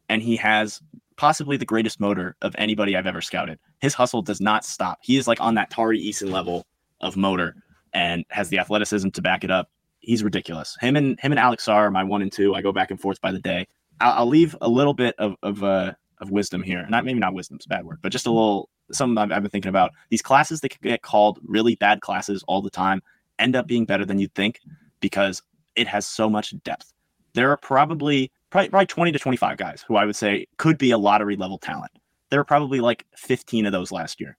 and 0.09 0.21
he 0.21 0.37
has 0.37 0.81
possibly 1.23 1.55
the 1.55 1.63
greatest 1.63 2.01
motor 2.01 2.35
of 2.41 2.53
anybody 2.57 2.97
I've 2.97 3.07
ever 3.07 3.21
scouted. 3.21 3.57
His 3.79 3.93
hustle 3.93 4.21
does 4.21 4.41
not 4.41 4.65
stop. 4.65 4.99
He 5.01 5.15
is 5.15 5.25
like 5.25 5.39
on 5.39 5.55
that 5.55 5.69
Tari 5.69 5.97
Eason 5.97 6.29
level 6.29 6.67
of 6.99 7.15
motor 7.15 7.55
and 7.93 8.25
has 8.27 8.49
the 8.49 8.59
athleticism 8.59 9.07
to 9.07 9.21
back 9.21 9.45
it 9.45 9.49
up. 9.49 9.69
He's 9.99 10.21
ridiculous. 10.21 10.75
Him 10.81 10.97
and 10.97 11.17
him 11.21 11.31
and 11.31 11.39
Alex 11.39 11.69
are 11.69 11.89
my 11.89 12.03
one 12.03 12.21
and 12.21 12.29
two. 12.29 12.55
I 12.55 12.61
go 12.61 12.73
back 12.73 12.91
and 12.91 12.99
forth 12.99 13.21
by 13.21 13.31
the 13.31 13.39
day. 13.39 13.65
I'll, 14.01 14.11
I'll 14.19 14.25
leave 14.25 14.53
a 14.59 14.67
little 14.67 14.93
bit 14.93 15.15
of 15.17 15.37
of 15.43 15.63
uh, 15.63 15.93
of 16.19 16.29
wisdom 16.29 16.61
here. 16.61 16.85
Not 16.89 17.05
maybe 17.05 17.19
not 17.19 17.33
wisdom's 17.33 17.65
a 17.67 17.69
bad 17.69 17.85
word, 17.85 17.99
but 18.01 18.11
just 18.11 18.27
a 18.27 18.29
little 18.29 18.67
something 18.91 19.17
I've, 19.17 19.31
I've 19.31 19.43
been 19.43 19.49
thinking 19.49 19.69
about. 19.69 19.91
These 20.09 20.21
classes 20.21 20.59
that 20.59 20.77
get 20.81 21.03
called 21.03 21.39
really 21.45 21.75
bad 21.75 22.01
classes 22.01 22.43
all 22.49 22.61
the 22.61 22.69
time 22.69 23.01
end 23.39 23.55
up 23.55 23.65
being 23.65 23.85
better 23.85 24.03
than 24.03 24.19
you'd 24.19 24.35
think 24.35 24.59
because 24.99 25.41
it 25.77 25.87
has 25.87 26.05
so 26.05 26.29
much 26.29 26.53
depth. 26.65 26.91
There 27.33 27.49
are 27.49 27.57
probably 27.57 28.29
probably, 28.53 28.69
probably 28.69 28.85
20 28.85 29.11
to 29.11 29.19
25 29.19 29.57
guys 29.57 29.83
who 29.87 29.95
I 29.95 30.05
would 30.05 30.15
say 30.15 30.45
could 30.57 30.77
be 30.77 30.91
a 30.91 30.97
lottery 30.97 31.35
level 31.35 31.57
talent. 31.57 31.91
There 32.29 32.39
are 32.39 32.45
probably 32.45 32.79
like 32.79 33.05
15 33.17 33.65
of 33.65 33.71
those 33.71 33.91
last 33.91 34.21
year. 34.21 34.37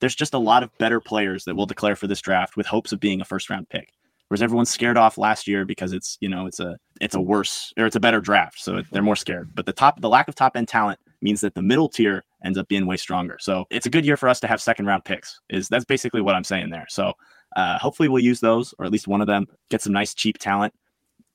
There's 0.00 0.14
just 0.14 0.34
a 0.34 0.38
lot 0.38 0.62
of 0.62 0.70
better 0.78 1.00
players 1.00 1.44
that 1.44 1.56
will 1.56 1.66
declare 1.66 1.96
for 1.96 2.06
this 2.06 2.20
draft 2.20 2.56
with 2.56 2.66
hopes 2.66 2.92
of 2.92 3.00
being 3.00 3.20
a 3.20 3.24
first 3.24 3.50
round 3.50 3.68
pick. 3.68 3.90
Whereas 4.28 4.42
everyone's 4.42 4.70
scared 4.70 4.96
off 4.96 5.18
last 5.18 5.46
year 5.46 5.64
because 5.64 5.92
it's 5.92 6.16
you 6.20 6.28
know 6.28 6.46
it's 6.46 6.58
a 6.58 6.76
it's 7.00 7.14
a 7.14 7.20
worse 7.20 7.72
or 7.76 7.86
it's 7.86 7.94
a 7.94 8.00
better 8.00 8.20
draft, 8.20 8.60
so 8.60 8.82
they're 8.90 9.02
more 9.02 9.14
scared. 9.14 9.50
But 9.54 9.66
the 9.66 9.72
top 9.72 10.00
the 10.00 10.08
lack 10.08 10.26
of 10.26 10.34
top 10.34 10.56
end 10.56 10.66
talent 10.66 10.98
means 11.22 11.40
that 11.42 11.54
the 11.54 11.62
middle 11.62 11.88
tier 11.88 12.24
ends 12.44 12.58
up 12.58 12.66
being 12.66 12.86
way 12.86 12.96
stronger. 12.96 13.36
So 13.40 13.66
it's 13.70 13.86
a 13.86 13.90
good 13.90 14.04
year 14.04 14.16
for 14.16 14.28
us 14.28 14.40
to 14.40 14.48
have 14.48 14.60
second 14.60 14.86
round 14.86 15.04
picks. 15.04 15.40
Is 15.48 15.68
that's 15.68 15.84
basically 15.84 16.22
what 16.22 16.34
I'm 16.34 16.44
saying 16.44 16.70
there. 16.70 16.86
So 16.88 17.12
uh, 17.54 17.78
hopefully 17.78 18.08
we'll 18.08 18.22
use 18.22 18.40
those 18.40 18.74
or 18.78 18.84
at 18.84 18.90
least 18.90 19.06
one 19.06 19.20
of 19.20 19.28
them. 19.28 19.46
Get 19.70 19.80
some 19.80 19.92
nice 19.92 20.12
cheap 20.12 20.38
talent. 20.38 20.74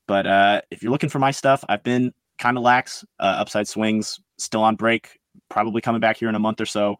But 0.06 0.28
uh, 0.28 0.62
if 0.70 0.84
you're 0.84 0.92
looking 0.92 1.10
for 1.10 1.20
my 1.20 1.32
stuff, 1.32 1.64
I've 1.70 1.84
been 1.84 2.14
kind 2.42 2.58
of 2.58 2.64
lax. 2.64 3.06
Uh, 3.20 3.36
upside 3.38 3.68
swings 3.68 4.20
still 4.38 4.64
on 4.64 4.76
break. 4.76 5.20
Probably 5.48 5.80
coming 5.80 6.02
back 6.02 6.18
here 6.18 6.28
in 6.28 6.36
a 6.36 6.40
month 6.40 6.60
or 6.60 6.66
so. 6.66 6.98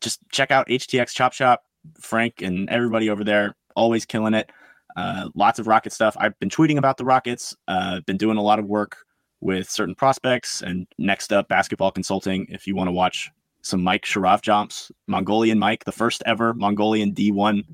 Just 0.00 0.20
check 0.32 0.50
out 0.50 0.66
HTX 0.68 1.12
Chop 1.12 1.32
Shop. 1.32 1.62
Frank 2.00 2.42
and 2.42 2.68
everybody 2.68 3.08
over 3.08 3.22
there 3.22 3.54
always 3.76 4.04
killing 4.04 4.34
it. 4.34 4.50
Uh, 4.96 5.28
lots 5.34 5.58
of 5.58 5.66
rocket 5.66 5.92
stuff. 5.92 6.16
I've 6.18 6.38
been 6.40 6.48
tweeting 6.48 6.78
about 6.78 6.96
the 6.96 7.04
rockets. 7.04 7.54
Uh, 7.68 8.00
been 8.00 8.16
doing 8.16 8.36
a 8.36 8.42
lot 8.42 8.58
of 8.58 8.66
work 8.66 8.96
with 9.40 9.70
certain 9.70 9.94
prospects. 9.94 10.62
And 10.62 10.86
next 10.98 11.32
up, 11.32 11.48
basketball 11.48 11.92
consulting. 11.92 12.46
If 12.48 12.66
you 12.66 12.74
want 12.74 12.88
to 12.88 12.92
watch 12.92 13.30
some 13.62 13.82
Mike 13.82 14.04
Sharavjamts, 14.04 14.90
Mongolian 15.06 15.58
Mike, 15.58 15.84
the 15.84 15.92
first 15.92 16.22
ever 16.26 16.52
Mongolian 16.54 17.14
D1 17.14 17.64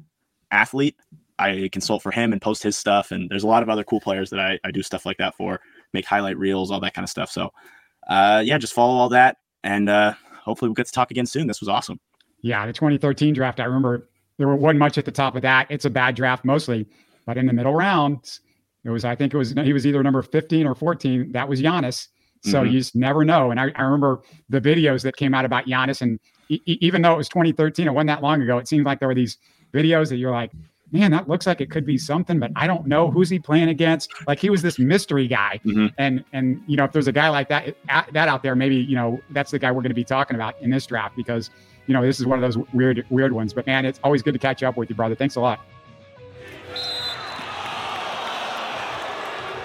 athlete. 0.50 0.96
I 1.38 1.68
consult 1.72 2.02
for 2.02 2.12
him 2.12 2.32
and 2.32 2.42
post 2.42 2.62
his 2.62 2.76
stuff. 2.76 3.10
And 3.10 3.28
there's 3.30 3.42
a 3.42 3.48
lot 3.48 3.62
of 3.62 3.68
other 3.68 3.84
cool 3.84 4.00
players 4.00 4.30
that 4.30 4.40
I, 4.40 4.58
I 4.64 4.70
do 4.70 4.82
stuff 4.82 5.06
like 5.06 5.16
that 5.18 5.34
for, 5.34 5.60
make 5.94 6.04
highlight 6.04 6.36
reels, 6.36 6.70
all 6.70 6.80
that 6.80 6.92
kind 6.92 7.04
of 7.04 7.10
stuff. 7.10 7.30
So, 7.30 7.50
uh, 8.08 8.42
yeah, 8.44 8.58
just 8.58 8.74
follow 8.74 8.94
all 8.94 9.08
that. 9.08 9.38
And 9.62 9.88
uh, 9.88 10.12
hopefully 10.42 10.68
we'll 10.68 10.74
get 10.74 10.86
to 10.86 10.92
talk 10.92 11.10
again 11.10 11.24
soon. 11.24 11.46
This 11.46 11.60
was 11.60 11.68
awesome. 11.68 11.98
Yeah, 12.42 12.66
the 12.66 12.72
2013 12.74 13.32
draft, 13.32 13.60
I 13.60 13.64
remember 13.64 14.08
there 14.36 14.48
wasn't 14.48 14.80
much 14.80 14.98
at 14.98 15.06
the 15.06 15.12
top 15.12 15.36
of 15.36 15.42
that. 15.42 15.66
It's 15.70 15.86
a 15.86 15.90
bad 15.90 16.14
draft 16.14 16.44
mostly, 16.44 16.86
but 17.24 17.38
in 17.38 17.46
the 17.46 17.54
middle 17.54 17.74
rounds, 17.74 18.40
it 18.84 18.90
was, 18.90 19.06
I 19.06 19.14
think 19.14 19.32
it 19.32 19.38
was, 19.38 19.52
he 19.52 19.72
was 19.72 19.86
either 19.86 20.02
number 20.02 20.20
15 20.20 20.66
or 20.66 20.74
14. 20.74 21.32
That 21.32 21.48
was 21.48 21.62
Giannis. 21.62 22.08
So 22.42 22.60
mm-hmm. 22.60 22.72
you 22.72 22.78
just 22.78 22.94
never 22.94 23.24
know. 23.24 23.50
And 23.50 23.58
I, 23.58 23.72
I, 23.74 23.82
remember 23.82 24.20
the 24.50 24.60
videos 24.60 25.02
that 25.04 25.16
came 25.16 25.32
out 25.32 25.46
about 25.46 25.64
Giannis, 25.64 26.02
and 26.02 26.20
e- 26.50 26.60
even 26.66 27.00
though 27.00 27.14
it 27.14 27.16
was 27.16 27.28
2013, 27.30 27.86
it 27.86 27.94
wasn't 27.94 28.08
that 28.08 28.22
long 28.22 28.42
ago. 28.42 28.58
It 28.58 28.68
seemed 28.68 28.84
like 28.84 28.98
there 28.98 29.08
were 29.08 29.14
these 29.14 29.38
videos 29.72 30.10
that 30.10 30.16
you're 30.16 30.30
like, 30.30 30.52
man, 30.94 31.10
that 31.10 31.28
looks 31.28 31.44
like 31.44 31.60
it 31.60 31.70
could 31.70 31.84
be 31.84 31.98
something, 31.98 32.38
but 32.38 32.52
I 32.54 32.68
don't 32.68 32.86
know 32.86 33.10
who's 33.10 33.28
he 33.28 33.40
playing 33.40 33.68
against. 33.68 34.12
Like 34.28 34.38
he 34.38 34.48
was 34.48 34.62
this 34.62 34.78
mystery 34.78 35.26
guy, 35.26 35.60
mm-hmm. 35.64 35.88
and 35.98 36.24
and 36.32 36.62
you 36.68 36.76
know 36.76 36.84
if 36.84 36.92
there's 36.92 37.08
a 37.08 37.12
guy 37.12 37.28
like 37.28 37.48
that 37.48 37.74
that 37.88 38.28
out 38.28 38.44
there, 38.44 38.54
maybe 38.54 38.76
you 38.76 38.94
know 38.94 39.20
that's 39.30 39.50
the 39.50 39.58
guy 39.58 39.72
we're 39.72 39.82
going 39.82 39.90
to 39.90 39.94
be 39.94 40.04
talking 40.04 40.36
about 40.36 40.54
in 40.62 40.70
this 40.70 40.86
draft 40.86 41.16
because 41.16 41.50
you 41.88 41.94
know 41.94 42.00
this 42.00 42.20
is 42.20 42.26
one 42.26 42.42
of 42.42 42.42
those 42.42 42.64
weird 42.72 43.04
weird 43.10 43.32
ones. 43.32 43.52
But 43.52 43.66
man, 43.66 43.84
it's 43.84 43.98
always 44.04 44.22
good 44.22 44.34
to 44.34 44.38
catch 44.38 44.62
up 44.62 44.76
with 44.76 44.88
you, 44.88 44.94
brother. 44.94 45.16
Thanks 45.16 45.34
a 45.34 45.40
lot. 45.40 45.60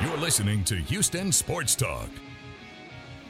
You're 0.01 0.17
listening 0.17 0.63
to 0.63 0.75
Houston 0.75 1.31
Sports 1.31 1.75
Talk. 1.75 2.09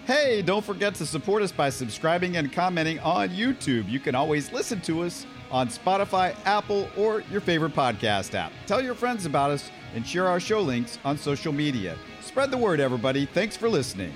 Hey, 0.05 0.41
don't 0.41 0.63
forget 0.63 0.95
to 0.95 1.05
support 1.05 1.43
us 1.43 1.51
by 1.51 1.69
subscribing 1.69 2.38
and 2.38 2.51
commenting 2.51 2.97
on 2.99 3.29
YouTube. 3.29 3.89
You 3.89 3.99
can 3.99 4.15
always 4.15 4.51
listen 4.53 4.79
to 4.81 5.03
us 5.03 5.25
on 5.51 5.67
Spotify, 5.67 6.35
Apple, 6.45 6.89
or 6.97 7.21
your 7.31 7.41
favorite 7.41 7.73
podcast 7.73 8.33
app. 8.35 8.51
Tell 8.65 8.81
your 8.81 8.95
friends 8.95 9.25
about 9.25 9.51
us 9.51 9.71
and 9.95 10.05
share 10.05 10.27
our 10.27 10.39
show 10.39 10.62
links 10.62 10.99
on 11.03 11.17
social 11.17 11.51
media. 11.51 11.97
Spread 12.21 12.51
the 12.51 12.57
word, 12.57 12.79
everybody. 12.79 13.25
Thanks 13.25 13.57
for 13.57 13.69
listening. 13.69 14.13